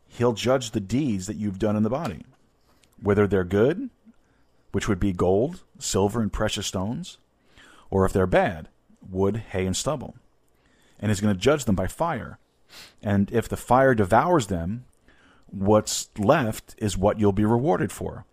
[0.07, 2.25] He'll judge the deeds that you've done in the body,
[3.03, 3.89] whether they're good,
[4.71, 7.17] which would be gold, silver, and precious stones,
[7.89, 8.69] or if they're bad,
[9.01, 10.15] wood, hay, and stubble.
[10.97, 12.37] And He's going to judge them by fire.
[13.01, 14.85] And if the fire devours them,
[15.47, 18.25] what's left is what you'll be rewarded for.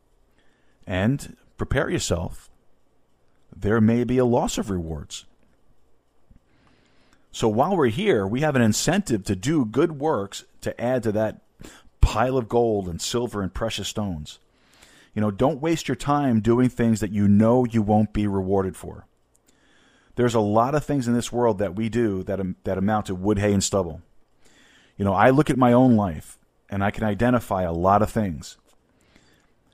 [0.87, 2.51] And prepare yourself.
[3.55, 5.25] There may be a loss of rewards.
[7.33, 11.13] So while we're here, we have an incentive to do good works to add to
[11.13, 11.41] that
[12.01, 14.39] pile of gold and silver and precious stones.
[15.15, 18.77] You know, don't waste your time doing things that you know you won't be rewarded
[18.77, 19.07] for.
[20.15, 23.15] There's a lot of things in this world that we do that, that amount to
[23.15, 24.03] wood, hay, and stubble.
[24.99, 26.39] You know, I look at my own life
[26.69, 28.59] and I can identify a lot of things.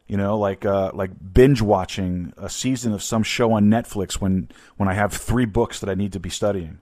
[0.07, 4.51] You know, like uh, like binge watching a season of some show on Netflix when
[4.77, 6.79] when I have three books that I need to be studying.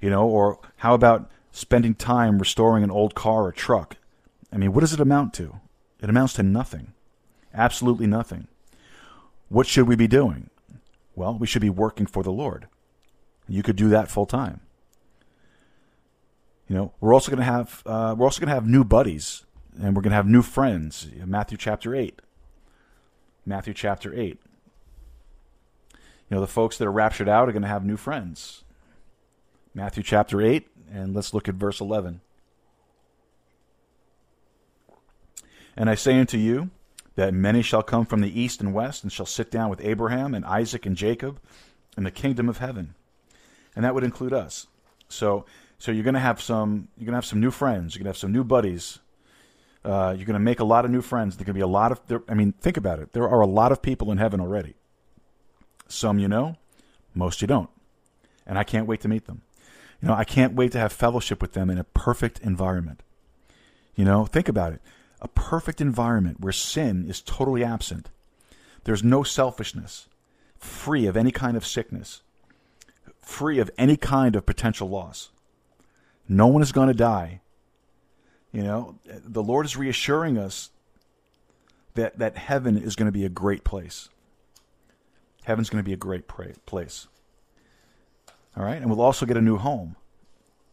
[0.00, 3.98] You know, or how about spending time restoring an old car or truck?
[4.50, 5.60] I mean, what does it amount to?
[6.00, 6.94] It amounts to nothing.
[7.54, 8.48] Absolutely nothing.
[9.50, 10.48] What should we be doing?
[11.14, 12.66] Well, we should be working for the Lord.
[13.46, 14.60] You could do that full time.
[16.72, 19.44] You know, we're also going to have uh, we're also going to have new buddies,
[19.78, 21.06] and we're going to have new friends.
[21.26, 22.22] Matthew chapter eight.
[23.44, 24.40] Matthew chapter eight.
[25.92, 28.64] You know, the folks that are raptured out are going to have new friends.
[29.74, 32.22] Matthew chapter eight, and let's look at verse eleven.
[35.76, 36.70] And I say unto you
[37.16, 40.32] that many shall come from the east and west, and shall sit down with Abraham
[40.32, 41.38] and Isaac and Jacob
[41.98, 42.94] in the kingdom of heaven.
[43.76, 44.68] And that would include us.
[45.10, 45.44] So
[45.82, 47.96] so you're going to have some you're to have some new friends.
[47.96, 49.00] You're going to have some new buddies.
[49.84, 51.36] Uh, you're going to make a lot of new friends.
[51.36, 52.00] There's going to be a lot of.
[52.06, 53.14] There, I mean, think about it.
[53.14, 54.74] There are a lot of people in heaven already.
[55.88, 56.54] Some you know,
[57.16, 57.68] most you don't,
[58.46, 59.42] and I can't wait to meet them.
[60.00, 63.02] You know, I can't wait to have fellowship with them in a perfect environment.
[63.96, 64.82] You know, think about it.
[65.20, 68.08] A perfect environment where sin is totally absent.
[68.84, 70.06] There's no selfishness,
[70.60, 72.22] free of any kind of sickness,
[73.20, 75.31] free of any kind of potential loss.
[76.28, 77.40] No one is going to die.
[78.52, 80.70] You know, the Lord is reassuring us
[81.94, 84.08] that, that heaven is going to be a great place.
[85.44, 86.26] Heaven's going to be a great
[86.66, 87.08] place.
[88.56, 89.96] All right, and we'll also get a new home.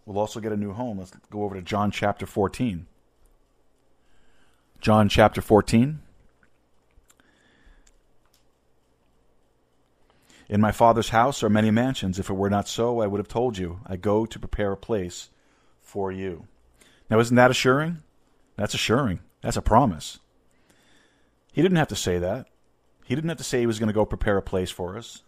[0.05, 0.99] We'll also get a new home.
[0.99, 2.85] Let's go over to John chapter 14.
[4.81, 5.99] John chapter 14.
[10.49, 12.17] In my Father's house are many mansions.
[12.17, 13.81] If it were not so, I would have told you.
[13.85, 15.29] I go to prepare a place
[15.89, 16.45] for you.
[17.09, 18.03] Now, isn't that assuring?
[18.55, 19.19] That's assuring.
[19.41, 20.19] That's a promise.
[21.51, 22.47] He didn't have to say that.
[23.05, 25.23] He didn't have to say he was going to go prepare a place for us,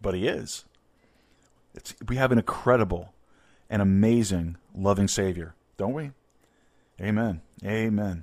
[0.00, 0.64] but he is.
[1.74, 3.12] It's, we have an incredible
[3.68, 6.12] and amazing, loving Savior, don't we?
[7.00, 7.40] Amen.
[7.64, 8.22] Amen.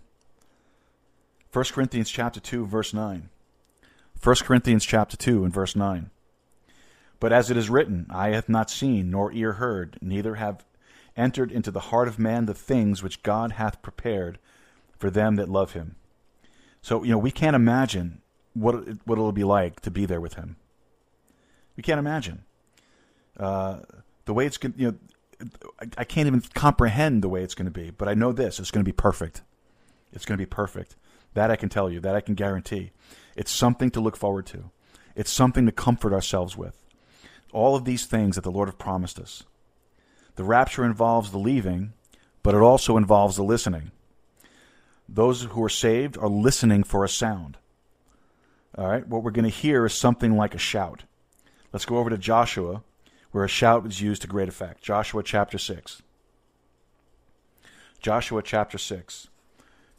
[1.52, 3.30] 1 Corinthians chapter 2 verse 9.
[4.24, 6.10] 1 Corinthians chapter 2 and verse 9.
[7.20, 10.64] But as it is written, eye hath not seen, nor ear heard, neither have
[11.16, 14.39] entered into the heart of man the things which God hath prepared
[14.97, 15.95] for them that love him.
[16.82, 18.22] So, you know, we can't imagine
[18.53, 20.55] what it, what it'll be like to be there with him.
[21.76, 22.43] We can't imagine.
[23.38, 23.80] Uh,
[24.26, 24.97] the way it's going you know,
[25.80, 28.59] I, I can't even comprehend the way it's going to be, but I know this
[28.59, 29.41] it's going to be perfect.
[30.14, 30.95] It's going to be perfect.
[31.34, 32.91] That I can tell you, that I can guarantee.
[33.36, 34.72] It's something to look forward to,
[35.16, 36.78] it's something to comfort ourselves with.
[37.53, 39.43] All of these things that the Lord have promised us.
[40.36, 41.93] The rapture involves the leaving,
[42.43, 43.91] but it also involves the listening.
[45.07, 47.57] Those who are saved are listening for a sound.
[48.77, 51.03] All right, what we're going to hear is something like a shout.
[51.73, 52.82] Let's go over to Joshua,
[53.32, 54.82] where a shout is used to great effect.
[54.82, 56.01] Joshua chapter 6.
[57.99, 59.27] Joshua chapter 6.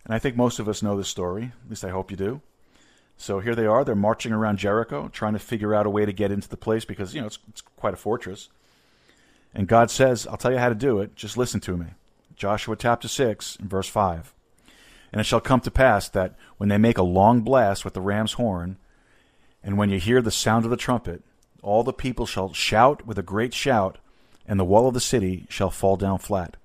[0.04, 2.40] And I think most of us know this story, at least I hope you do.
[3.16, 3.84] So here they are.
[3.84, 6.84] They're marching around Jericho, trying to figure out a way to get into the place
[6.84, 8.48] because, you know, it's, it's quite a fortress.
[9.55, 11.14] And God says, I'll tell you how to do it.
[11.14, 11.86] Just listen to me.
[12.36, 14.34] Joshua chapter 6, verse 5.
[15.12, 18.00] And it shall come to pass that when they make a long blast with the
[18.00, 18.78] ram's horn,
[19.62, 21.22] and when you hear the sound of the trumpet,
[21.62, 23.98] all the people shall shout with a great shout,
[24.46, 26.57] and the wall of the city shall fall down flat.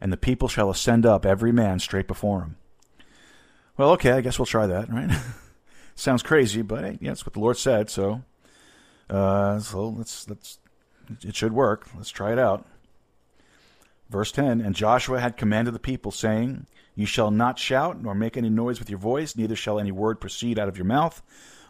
[0.00, 2.56] And the people shall ascend up, every man straight before him.
[3.76, 5.10] Well, okay, I guess we'll try that, right?
[5.96, 7.90] Sounds crazy, but hey, yeah, that's what the Lord said.
[7.90, 8.22] So,
[9.10, 10.58] uh, so let's let's
[11.22, 11.86] it should work.
[11.96, 12.66] Let's try it out.
[14.10, 18.36] Verse ten: And Joshua had commanded the people, saying, "You shall not shout nor make
[18.36, 21.22] any noise with your voice, neither shall any word proceed out of your mouth,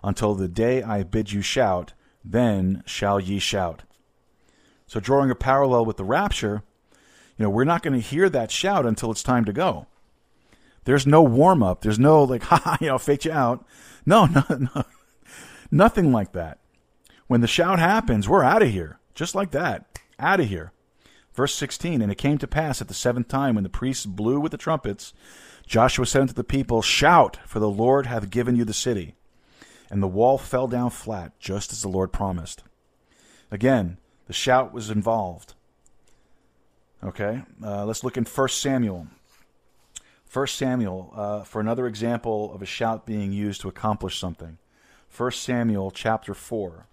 [0.03, 1.95] until the day I bid you shout.
[2.25, 3.83] Then shall ye shout."
[4.87, 6.63] So, drawing a parallel with the rapture,
[7.37, 9.87] you know, we're not going to hear that shout until it's time to go.
[10.85, 11.83] There's no warm up.
[11.83, 13.65] There's no like, ha, you know, fake you out.
[14.07, 14.85] No, no, no,
[15.71, 16.59] nothing like that.
[17.27, 20.71] When the shout happens, we're out of here, just like that, out of here.
[21.35, 24.39] Verse 16, and it came to pass at the seventh time when the priests blew
[24.39, 25.13] with the trumpets,
[25.67, 29.17] Joshua said unto the people, Shout, for the Lord hath given you the city.
[29.91, 32.63] And the wall fell down flat, just as the Lord promised.
[33.51, 33.99] Again,
[34.29, 35.55] the shout was involved.
[37.03, 39.09] Okay, uh, let's look in 1 Samuel
[40.33, 44.59] 1 Samuel, uh, for another example of a shout being used to accomplish something.
[45.17, 46.87] 1 Samuel chapter 4.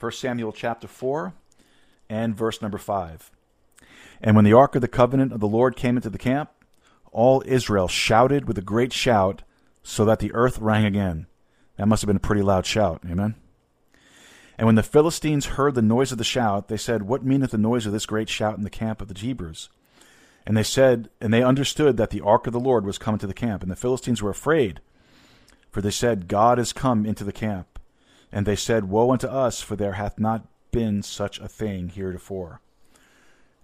[0.00, 1.34] 1 Samuel chapter 4
[2.08, 3.30] and verse number 5.
[4.22, 6.50] And when the ark of the covenant of the Lord came into the camp,
[7.12, 9.42] all Israel shouted with a great shout,
[9.82, 11.26] so that the earth rang again.
[11.76, 13.00] That must have been a pretty loud shout.
[13.10, 13.34] Amen.
[14.58, 17.58] And when the Philistines heard the noise of the shout, they said, What meaneth the
[17.58, 19.70] noise of this great shout in the camp of the Hebrews?
[20.46, 23.26] And they said, and they understood that the ark of the Lord was come into
[23.26, 23.62] the camp.
[23.62, 24.80] And the Philistines were afraid,
[25.70, 27.79] for they said, God is come into the camp.
[28.32, 32.60] And they said, Woe unto us, for there hath not been such a thing heretofore.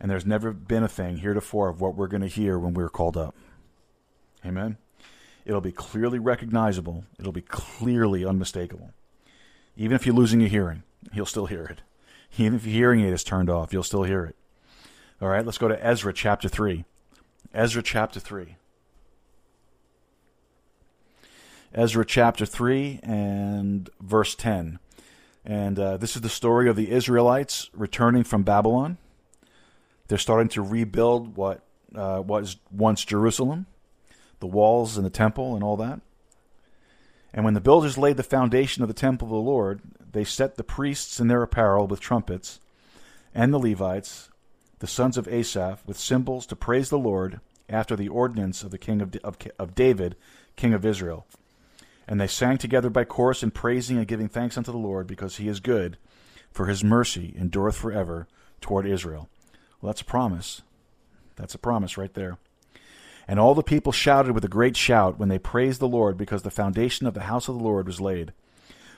[0.01, 2.89] And there's never been a thing heretofore of what we're going to hear when we're
[2.89, 3.35] called up.
[4.45, 4.77] Amen.
[5.45, 7.05] It'll be clearly recognizable.
[7.19, 8.91] It'll be clearly unmistakable.
[9.77, 11.83] Even if you're losing your hearing, you'll still hear it.
[12.37, 14.37] Even if your hearing aid is turned off, you'll still hear it.
[15.21, 16.85] All right, let's go to Ezra chapter 3.
[17.55, 18.57] Ezra chapter 3.
[21.77, 24.79] Ezra chapter 3 and verse 10.
[25.45, 28.97] And uh, this is the story of the Israelites returning from Babylon.
[30.09, 31.61] They're starting to rebuild what
[31.95, 33.67] uh, was once Jerusalem,
[34.41, 36.01] the walls and the temple and all that.
[37.35, 40.55] And when the builders laid the foundation of the temple of the Lord, they set
[40.55, 42.59] the priests in their apparel with trumpets,
[43.35, 44.31] and the Levites,
[44.79, 48.79] the sons of Asaph, with cymbals to praise the Lord after the ordinance of the
[48.79, 50.17] king of, of, of David,
[50.57, 51.27] king of Israel.
[52.09, 55.37] And they sang together by chorus in praising and giving thanks unto the Lord, because
[55.37, 55.97] he is good,
[56.53, 58.29] for his mercy endureth forever
[58.61, 59.29] toward Israel.
[59.81, 60.63] Well, that's a promise.
[61.35, 62.39] That's a promise right there.
[63.29, 66.43] And all the people shouted with a great shout when they praised the Lord, because
[66.43, 68.33] the foundation of the house of the Lord was laid.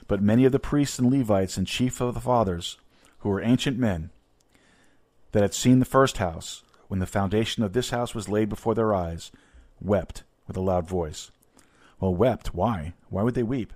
[0.07, 2.77] But many of the priests and Levites and chief of the fathers,
[3.19, 4.11] who were ancient men,
[5.31, 8.75] that had seen the first house, when the foundation of this house was laid before
[8.75, 9.31] their eyes,
[9.81, 11.31] wept with a loud voice.
[11.99, 12.53] Well, wept.
[12.53, 12.93] Why?
[13.09, 13.73] Why would they weep?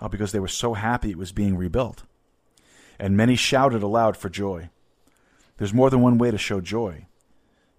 [0.00, 2.04] Oh, because they were so happy it was being rebuilt.
[2.98, 4.70] And many shouted aloud for joy.
[5.56, 7.06] There's more than one way to show joy.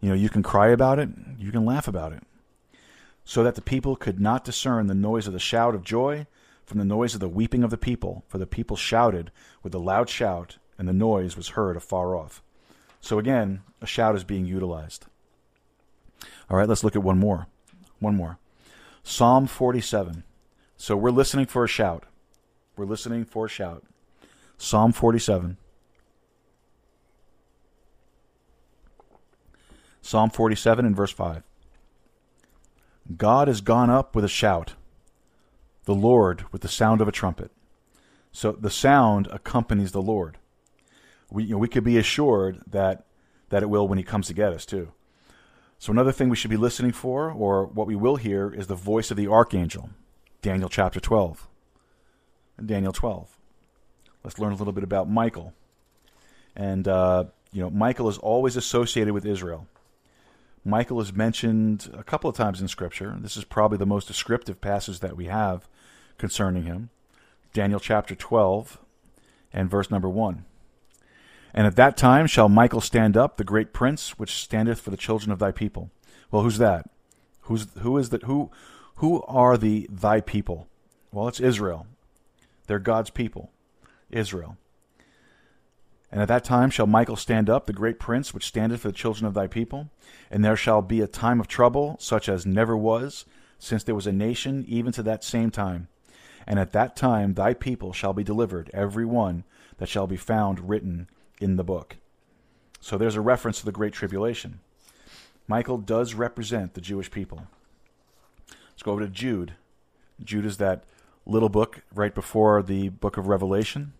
[0.01, 2.23] You know, you can cry about it, you can laugh about it.
[3.23, 6.25] So that the people could not discern the noise of the shout of joy
[6.65, 9.79] from the noise of the weeping of the people, for the people shouted with a
[9.79, 12.41] loud shout, and the noise was heard afar off.
[13.01, 15.05] So again, a shout is being utilized.
[16.49, 17.47] All right, let's look at one more.
[17.99, 18.37] One more.
[19.03, 20.23] Psalm 47.
[20.77, 22.05] So we're listening for a shout.
[22.75, 23.83] We're listening for a shout.
[24.57, 25.57] Psalm 47.
[30.01, 31.43] Psalm 47 and verse 5.
[33.17, 34.73] God is gone up with a shout.
[35.85, 37.51] the Lord with the sound of a trumpet.
[38.31, 40.37] So the sound accompanies the Lord.
[41.29, 43.05] We, you know, we could be assured that,
[43.49, 44.91] that it will when he comes to get us, too.
[45.81, 48.75] So another thing we should be listening for, or what we will hear, is the
[48.75, 49.89] voice of the archangel.
[50.43, 51.47] Daniel chapter 12.
[52.63, 53.39] Daniel 12.
[54.23, 55.53] Let's learn a little bit about Michael.
[56.55, 59.65] And, uh, you know, Michael is always associated with Israel.
[60.63, 63.17] Michael is mentioned a couple of times in Scripture.
[63.19, 65.67] This is probably the most descriptive passage that we have
[66.19, 66.91] concerning him.
[67.53, 68.77] Daniel chapter 12
[69.51, 70.45] and verse number 1.
[71.53, 74.97] And at that time shall Michael stand up, the great prince, which standeth for the
[74.97, 75.89] children of thy people.
[76.29, 76.89] Well, who's that?
[77.41, 78.23] Who's who is that?
[78.23, 78.51] Who
[78.95, 80.67] who are the thy people?
[81.11, 81.87] Well, it's Israel.
[82.67, 83.51] They're God's people,
[84.09, 84.57] Israel.
[86.11, 88.93] And at that time shall Michael stand up, the great prince, which standeth for the
[88.93, 89.89] children of thy people.
[90.29, 93.25] And there shall be a time of trouble, such as never was,
[93.59, 95.87] since there was a nation, even to that same time.
[96.45, 99.43] And at that time thy people shall be delivered, every one
[99.77, 101.07] that shall be found written
[101.41, 101.97] in the book.
[102.79, 104.59] So there's a reference to the Great Tribulation.
[105.47, 107.47] Michael does represent the Jewish people.
[108.69, 109.53] Let's go over to Jude.
[110.23, 110.85] Jude is that
[111.25, 113.93] little book right before the book of Revelation,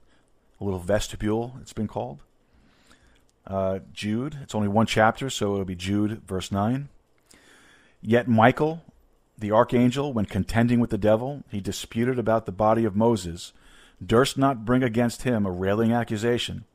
[0.60, 2.24] a little vestibule, it's been called.
[3.46, 6.90] Uh, Jude, it's only one chapter, so it'll be Jude, verse 9.
[8.02, 8.84] Yet Michael,
[9.38, 13.54] the archangel, when contending with the devil, he disputed about the body of Moses,
[14.04, 16.66] durst not bring against him a railing accusation,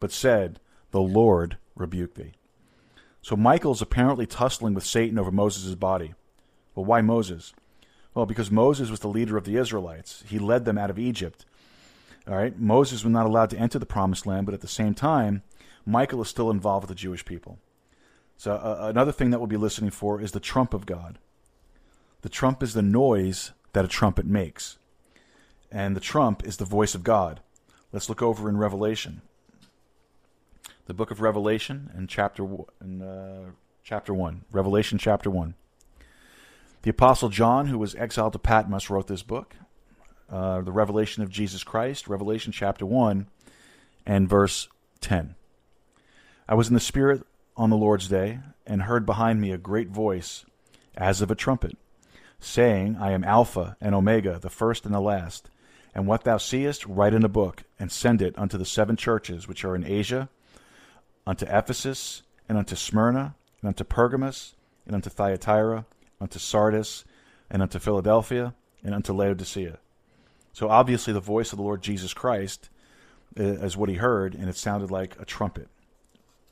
[0.00, 2.32] but said, The Lord rebuke thee.
[3.22, 6.14] So Michael's apparently tussling with Satan over Moses' body.
[6.74, 7.54] Well, why Moses?
[8.14, 10.22] Well, because Moses was the leader of the Israelites.
[10.26, 11.46] He led them out of Egypt.
[12.28, 14.94] All right, Moses was not allowed to enter the promised land, but at the same
[14.94, 15.42] time,
[15.84, 17.58] Michael is still involved with the Jewish people.
[18.36, 21.18] So uh, another thing that we'll be listening for is the trump of God.
[22.22, 24.78] The trump is the noise that a trumpet makes,
[25.70, 27.40] and the trump is the voice of God.
[27.92, 29.20] Let's look over in Revelation,
[30.86, 32.46] the book of Revelation, and chapter
[32.80, 33.50] in uh,
[33.82, 35.54] chapter one, Revelation chapter one.
[36.82, 39.56] The apostle John, who was exiled to Patmos, wrote this book,
[40.30, 43.28] uh, the Revelation of Jesus Christ, Revelation chapter one,
[44.04, 44.68] and verse
[45.00, 45.34] ten.
[46.46, 47.22] I was in the Spirit
[47.56, 50.44] on the Lord's day, and heard behind me a great voice,
[50.96, 51.76] as of a trumpet,
[52.40, 55.48] saying, I am Alpha and Omega, the first and the last.
[55.94, 59.46] And what thou seest, write in a book, and send it unto the seven churches
[59.46, 60.28] which are in Asia,
[61.26, 64.54] unto Ephesus, and unto Smyrna, and unto Pergamos,
[64.86, 65.86] and unto Thyatira,
[66.20, 67.04] unto Sardis,
[67.50, 69.78] and unto Philadelphia, and unto Laodicea.
[70.52, 72.68] So obviously, the voice of the Lord Jesus Christ
[73.38, 75.68] uh, is what he heard, and it sounded like a trumpet.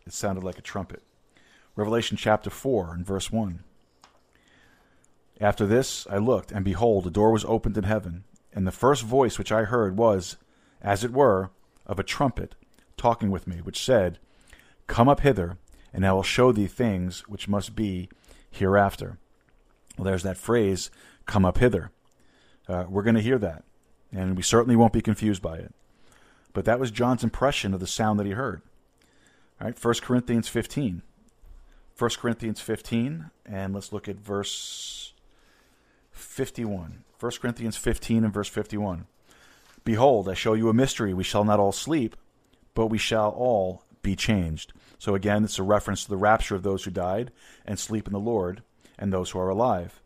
[0.06, 1.02] It sounded like a trumpet.
[1.76, 3.62] Revelation chapter 4 and verse 1.
[5.40, 9.02] After this I looked, and behold, a door was opened in heaven, and the first
[9.02, 10.36] voice which I heard was,
[10.80, 11.50] as it were,
[11.86, 12.54] of a trumpet
[12.96, 14.18] talking with me, which said,
[14.86, 15.58] Come up hither,
[15.92, 18.08] and I will show thee things which must be
[18.50, 19.18] hereafter.
[19.96, 20.90] Well, there's that phrase,
[21.26, 21.90] come up hither.
[22.68, 23.64] Uh, we're going to hear that,
[24.12, 25.74] and we certainly won't be confused by it.
[26.52, 28.62] But that was John's impression of the sound that he heard.
[29.60, 31.02] All right, 1 Corinthians 15.
[31.98, 35.12] 1 Corinthians 15, and let's look at verse
[36.10, 37.04] 51.
[37.18, 39.06] 1 Corinthians 15 and verse 51.
[39.84, 41.12] Behold, I show you a mystery.
[41.14, 42.16] We shall not all sleep,
[42.74, 44.72] but we shall all be changed.
[44.98, 47.32] So again, it's a reference to the rapture of those who died
[47.64, 48.62] and sleep in the Lord
[48.98, 50.00] and those who are alive.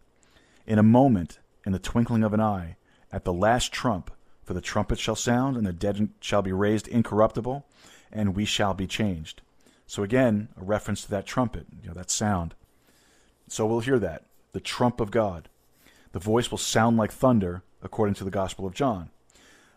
[0.66, 2.76] In a moment, in the twinkling of an eye,
[3.12, 4.10] at the last trump,
[4.42, 7.66] for the trumpet shall sound, and the dead shall be raised incorruptible,
[8.12, 9.42] and we shall be changed.
[9.86, 12.54] So again, a reference to that trumpet, you know, that sound.
[13.48, 15.48] So we'll hear that, the trump of God.
[16.12, 19.10] The voice will sound like thunder, according to the Gospel of John.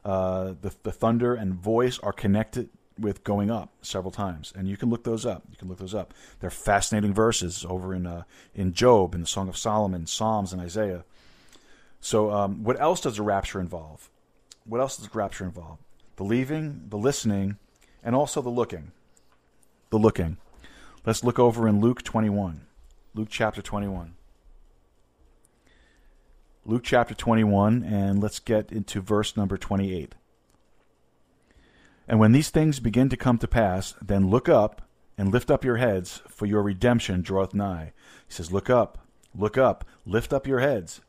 [0.06, 2.70] Uh, the, the thunder and voice are connected
[3.00, 5.44] with going up several times, and you can look those up.
[5.50, 6.14] You can look those up.
[6.40, 8.24] They're fascinating verses over in uh,
[8.54, 11.04] in Job, in the Song of Solomon, Psalms, and Isaiah.
[12.02, 14.10] So, um, what else does the rapture involve?
[14.66, 15.80] What else does the rapture involve?
[16.16, 17.58] The leaving, the listening,
[18.04, 18.92] and also the looking.
[19.90, 20.38] The looking.
[21.06, 22.62] Let's look over in Luke 21.
[23.16, 24.16] Luke chapter 21.
[26.66, 30.14] Luke chapter 21, and let's get into verse number 28.
[32.10, 34.82] And when these things begin to come to pass, then look up
[35.16, 37.94] and lift up your heads, for your redemption draweth nigh.
[38.28, 38.98] He says, Look up,
[39.36, 41.02] look up, lift up your heads.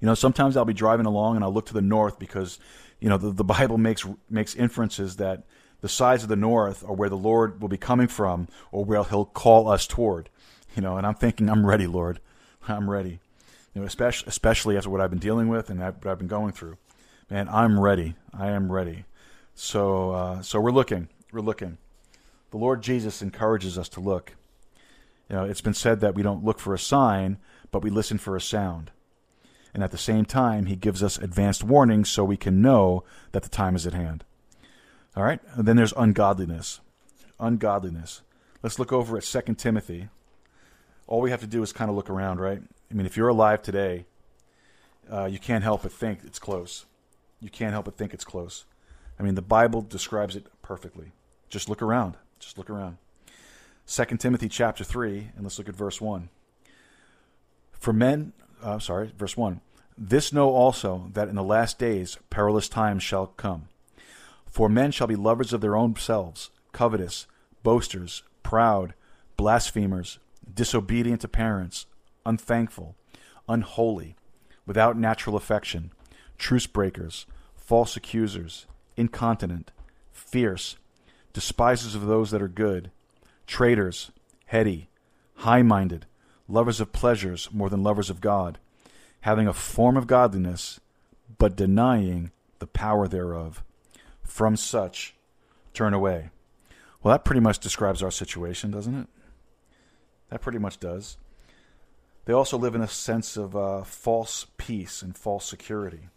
[0.00, 2.60] You know, sometimes I'll be driving along and I'll look to the north because,
[3.00, 5.42] you know, the, the Bible makes makes inferences that
[5.80, 9.02] the sides of the north are where the Lord will be coming from or where
[9.02, 10.28] he'll call us toward.
[10.76, 12.20] You know, and I'm thinking, I'm ready, Lord.
[12.68, 13.18] I'm ready.
[13.74, 16.52] You know, especially especially after what I've been dealing with and what I've been going
[16.52, 16.76] through.
[17.30, 18.14] Man, I'm ready.
[18.32, 19.06] I am ready.
[19.56, 21.08] So uh, so we're looking.
[21.32, 21.78] We're looking.
[22.50, 24.36] The Lord Jesus encourages us to look.
[25.28, 27.38] You know, it's been said that we don't look for a sign,
[27.72, 28.92] but we listen for a sound.
[29.74, 33.02] And at the same time, he gives us advanced warnings so we can know
[33.32, 34.24] that the time is at hand.
[35.16, 35.40] All right?
[35.54, 36.80] And then there's ungodliness.
[37.40, 38.22] Ungodliness.
[38.62, 40.08] Let's look over at 2 Timothy.
[41.06, 42.60] All we have to do is kind of look around, right?
[42.90, 44.04] I mean, if you're alive today,
[45.10, 46.86] uh, you can't help but think it's close.
[47.40, 48.64] You can't help but think it's close.
[49.18, 51.12] I mean, the Bible describes it perfectly.
[51.48, 52.16] Just look around.
[52.38, 52.98] Just look around.
[53.86, 56.28] 2 Timothy chapter 3, and let's look at verse 1.
[57.72, 59.60] For men, uh, sorry, verse 1.
[59.96, 63.68] This know also that in the last days perilous times shall come.
[64.44, 67.26] For men shall be lovers of their own selves, covetous,
[67.62, 68.94] boasters, proud,
[69.36, 70.18] blasphemers,
[70.52, 71.86] disobedient to parents,
[72.24, 72.96] unthankful,
[73.48, 74.16] unholy,
[74.66, 75.92] without natural affection,
[76.38, 79.70] truce breakers, false accusers, incontinent,
[80.12, 80.76] fierce,
[81.32, 82.90] despisers of those that are good
[83.46, 84.10] traitors,
[84.46, 84.88] heady,
[85.36, 86.06] high minded,
[86.48, 88.58] lovers of pleasures more than lovers of God,
[89.20, 90.80] having a form of godliness,
[91.38, 93.62] but denying the power thereof.
[94.22, 95.14] From such
[95.72, 96.30] turn away.
[97.02, 99.06] Well, that pretty much describes our situation, doesn't it?
[100.30, 101.16] That pretty much does.
[102.24, 106.08] They also live in a sense of uh, false peace and false security.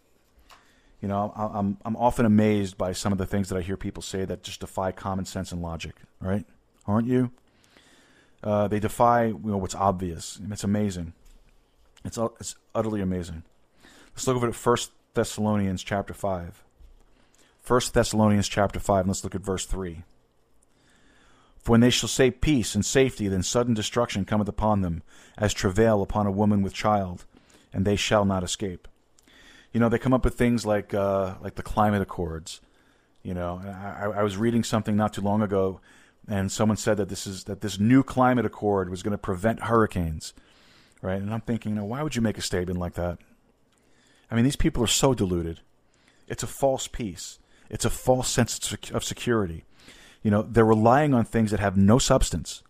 [1.02, 4.04] You know, I'm I'm often amazed by some of the things that I hear people
[4.04, 5.95] say that just defy common sense and logic.
[6.20, 6.45] Right?
[6.89, 7.32] aren't you?
[8.43, 11.14] Uh, they defy you know, what's obvious, it's amazing.
[12.06, 13.43] It's it's utterly amazing.
[14.12, 16.64] Let's look over at First Thessalonians chapter five.
[17.62, 20.04] First Thessalonians chapter five, and let's look at verse three.
[21.58, 25.04] For when they shall say peace and safety, then sudden destruction cometh upon them,
[25.38, 27.26] as travail upon a woman with child,
[27.74, 28.88] and they shall not escape.
[29.74, 32.61] You know, they come up with things like uh, like the climate accords.
[33.24, 35.82] You know, I, I was reading something not too long ago
[36.30, 39.63] and someone said that this is that this new climate accord was going to prevent
[39.63, 40.34] hurricanes,
[41.01, 41.20] right?
[41.20, 43.17] And I'm thinking, you know, why would you make a statement like that?
[44.30, 45.61] I mean, these people are so deluded.
[46.28, 47.39] It's a false peace.
[47.70, 49.65] It's a false sense of security.
[50.22, 52.61] You know, they're relying on things that have no substance,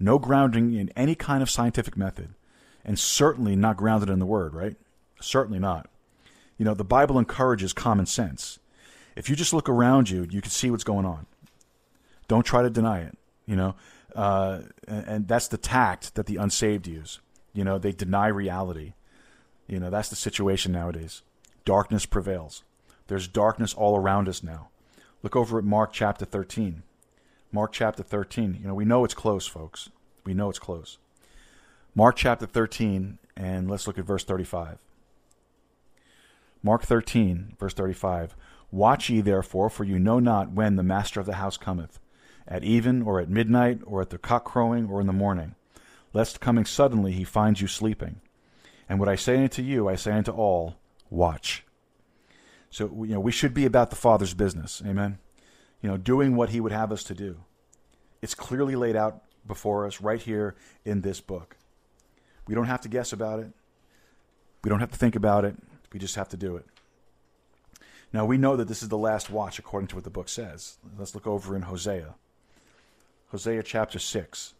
[0.00, 2.34] no grounding in any kind of scientific method,
[2.84, 4.76] and certainly not grounded in the Word, right?
[5.20, 5.88] Certainly not.
[6.58, 8.58] You know, the Bible encourages common sense.
[9.14, 11.26] If you just look around you, you can see what's going on.
[12.28, 13.16] Don't try to deny it.
[13.46, 13.74] You know,
[14.14, 17.20] uh, and, and that's the tact that the unsaved use.
[17.52, 18.94] You know, they deny reality.
[19.66, 21.22] You know, that's the situation nowadays.
[21.64, 22.64] Darkness prevails.
[23.08, 24.68] There's darkness all around us now.
[25.22, 26.82] Look over at Mark chapter 13.
[27.52, 28.58] Mark chapter 13.
[28.60, 29.90] You know, we know it's close, folks.
[30.24, 30.98] We know it's close.
[31.94, 34.78] Mark chapter 13, and let's look at verse 35.
[36.62, 38.36] Mark 13, verse 35.
[38.70, 42.00] Watch ye therefore, for you know not when the master of the house cometh,
[42.48, 45.54] at even, or at midnight, or at the cock crowing, or in the morning,
[46.12, 48.20] lest coming suddenly he find you sleeping.
[48.88, 50.76] And what I say unto you, I say unto all,
[51.10, 51.64] watch.
[52.70, 54.82] So, you know, we should be about the Father's business.
[54.84, 55.18] Amen.
[55.80, 57.38] You know, doing what he would have us to do.
[58.22, 61.56] It's clearly laid out before us right here in this book.
[62.46, 63.52] We don't have to guess about it.
[64.62, 65.56] We don't have to think about it.
[65.96, 66.66] We just have to do it.
[68.12, 70.76] Now, we know that this is the last watch according to what the book says.
[70.98, 72.16] Let's look over in Hosea.
[73.28, 74.52] Hosea chapter 6.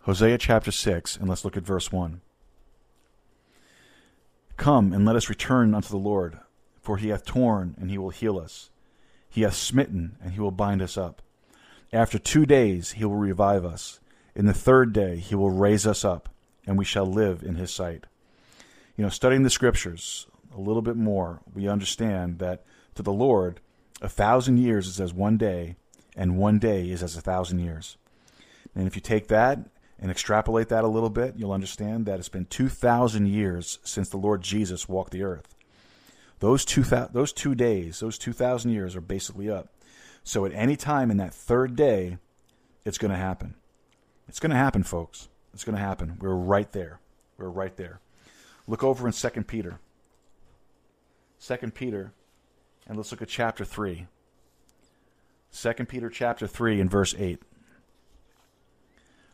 [0.00, 2.22] Hosea chapter 6, and let's look at verse 1.
[4.56, 6.38] Come and let us return unto the Lord,
[6.80, 8.70] for he hath torn, and he will heal us.
[9.28, 11.20] He hath smitten, and he will bind us up.
[11.92, 14.00] After two days he will revive us.
[14.34, 16.30] In the third day he will raise us up,
[16.66, 18.06] and we shall live in his sight.
[18.96, 23.60] You know, studying the scriptures a little bit more, we understand that to the Lord,
[24.00, 25.76] a thousand years is as one day,
[26.16, 27.98] and one day is as a thousand years.
[28.74, 29.58] And if you take that
[29.98, 34.16] and extrapolate that a little bit, you'll understand that it's been 2,000 years since the
[34.16, 35.54] Lord Jesus walked the earth.
[36.38, 39.68] Those two, those two days, those 2,000 years are basically up.
[40.24, 42.18] So at any time in that third day,
[42.84, 43.54] it's going to happen.
[44.28, 45.28] It's going to happen, folks.
[45.54, 46.18] It's going to happen.
[46.20, 47.00] We're right there.
[47.38, 48.00] We're right there.
[48.66, 49.78] Look over in 2 Peter.
[51.40, 52.12] 2 Peter,
[52.86, 54.06] and let's look at chapter 3.
[55.52, 57.42] 2 Peter chapter 3 and verse 8.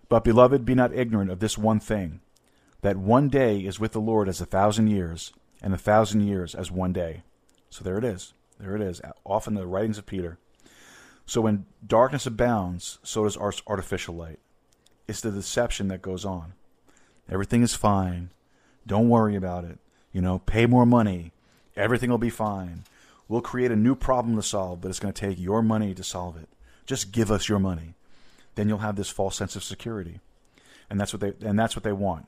[0.08, 2.20] But beloved, be not ignorant of this one thing,
[2.82, 6.54] that one day is with the Lord as a thousand years, and a thousand years
[6.54, 7.22] as one day.
[7.70, 8.34] So there it is.
[8.58, 9.00] There it is.
[9.24, 10.38] Off in the writings of Peter.
[11.24, 14.40] So when darkness abounds, so does artificial light.
[15.08, 16.52] It's the deception that goes on.
[17.28, 18.30] Everything is fine.
[18.86, 19.78] Don't worry about it.
[20.12, 21.32] You know, pay more money.
[21.76, 22.84] Everything will be fine.
[23.28, 26.04] We'll create a new problem to solve, but it's going to take your money to
[26.04, 26.48] solve it.
[26.84, 27.94] Just give us your money.
[28.54, 30.20] Then you'll have this false sense of security.
[30.90, 32.26] And that's what they and that's what they want.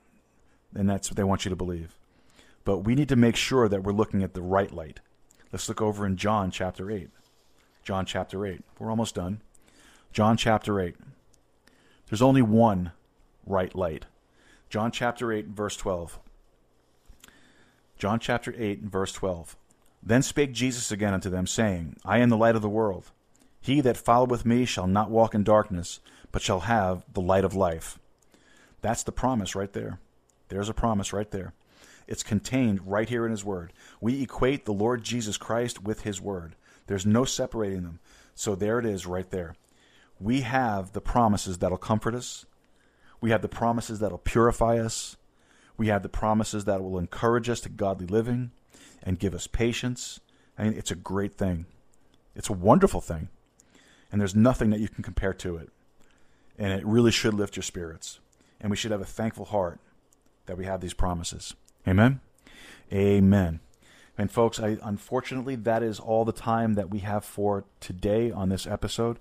[0.74, 1.94] And that's what they want you to believe.
[2.64, 5.00] But we need to make sure that we're looking at the right light.
[5.52, 7.10] Let's look over in John chapter 8.
[7.84, 8.62] John chapter 8.
[8.78, 9.40] We're almost done.
[10.12, 10.96] John chapter 8.
[12.08, 12.92] There's only one
[13.46, 14.06] right light.
[14.70, 16.18] John chapter 8, verse 12.
[17.98, 19.56] John chapter 8, verse 12.
[20.02, 23.10] Then spake Jesus again unto them, saying, I am the light of the world.
[23.60, 27.54] He that followeth me shall not walk in darkness, but shall have the light of
[27.54, 27.98] life.
[28.82, 29.98] That's the promise right there.
[30.48, 31.54] There's a promise right there.
[32.06, 33.72] It's contained right here in His Word.
[34.00, 36.54] We equate the Lord Jesus Christ with His Word.
[36.86, 38.00] There's no separating them.
[38.34, 39.54] So there it is right there.
[40.20, 42.44] We have the promises that'll comfort us.
[43.20, 45.16] We have the promises that'll purify us.
[45.76, 48.52] We have the promises that will encourage us to godly living
[49.02, 50.20] and give us patience.
[50.58, 51.66] I mean, it's a great thing.
[52.34, 53.28] It's a wonderful thing.
[54.10, 55.70] And there's nothing that you can compare to it.
[56.58, 58.20] And it really should lift your spirits.
[58.60, 59.80] And we should have a thankful heart
[60.46, 61.54] that we have these promises.
[61.86, 62.20] Amen?
[62.92, 63.60] Amen.
[64.16, 68.48] And folks, I, unfortunately, that is all the time that we have for today on
[68.48, 69.18] this episode.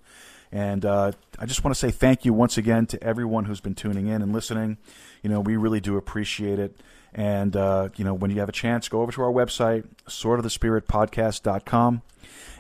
[0.54, 3.74] And uh, I just want to say thank you once again to everyone who's been
[3.74, 4.78] tuning in and listening.
[5.24, 6.80] You know, we really do appreciate it.
[7.12, 12.04] And, uh, you know, when you have a chance, go over to our website, swordofthespiritpodcast.com,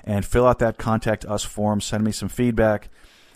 [0.06, 1.82] and fill out that contact us form.
[1.82, 2.90] Send me some feedback,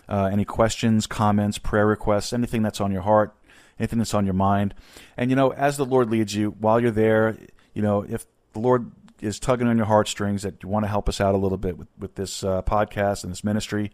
[0.08, 3.32] uh, any questions, comments, prayer requests, anything that's on your heart,
[3.78, 4.74] anything that's on your mind.
[5.16, 7.38] And, you know, as the Lord leads you, while you're there,
[7.74, 8.90] you know, if the Lord
[9.20, 11.76] is tugging on your heartstrings that you want to help us out a little bit
[11.76, 13.92] with, with this uh, podcast and this ministry,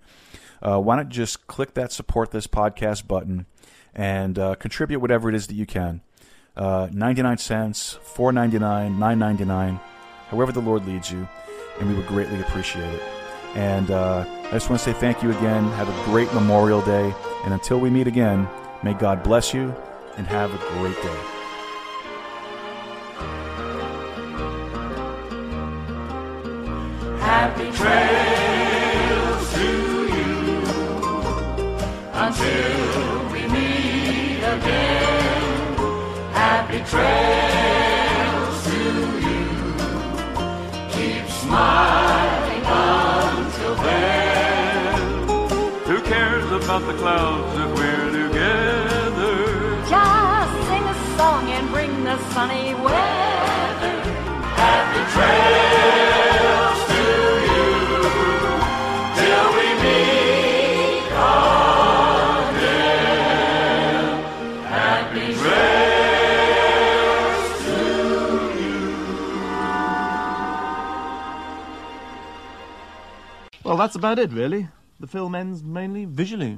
[0.62, 3.47] uh, why not just click that support this podcast button
[3.95, 6.01] and uh, contribute whatever it is that you can.
[6.57, 9.81] Uh, 99 cents, 4.99, 9.99,
[10.29, 11.29] however the Lord leads you,
[11.81, 13.03] and we would greatly appreciate it.
[13.55, 15.64] And uh, I just want to say thank you again.
[15.72, 17.14] Have a great Memorial Day,
[17.45, 18.49] and until we meet again,
[18.83, 19.75] may God bless you
[20.16, 21.34] and have a great day.
[36.87, 38.80] Trails to
[39.26, 39.43] you.
[40.93, 45.28] Keep smiling until then.
[45.87, 49.37] Who cares about the clouds if we're together?
[49.89, 54.01] Just sing a song and bring the sunny weather.
[54.57, 55.74] Happy trails
[73.85, 74.66] that's about it, really.
[74.99, 76.57] The film ends mainly visually.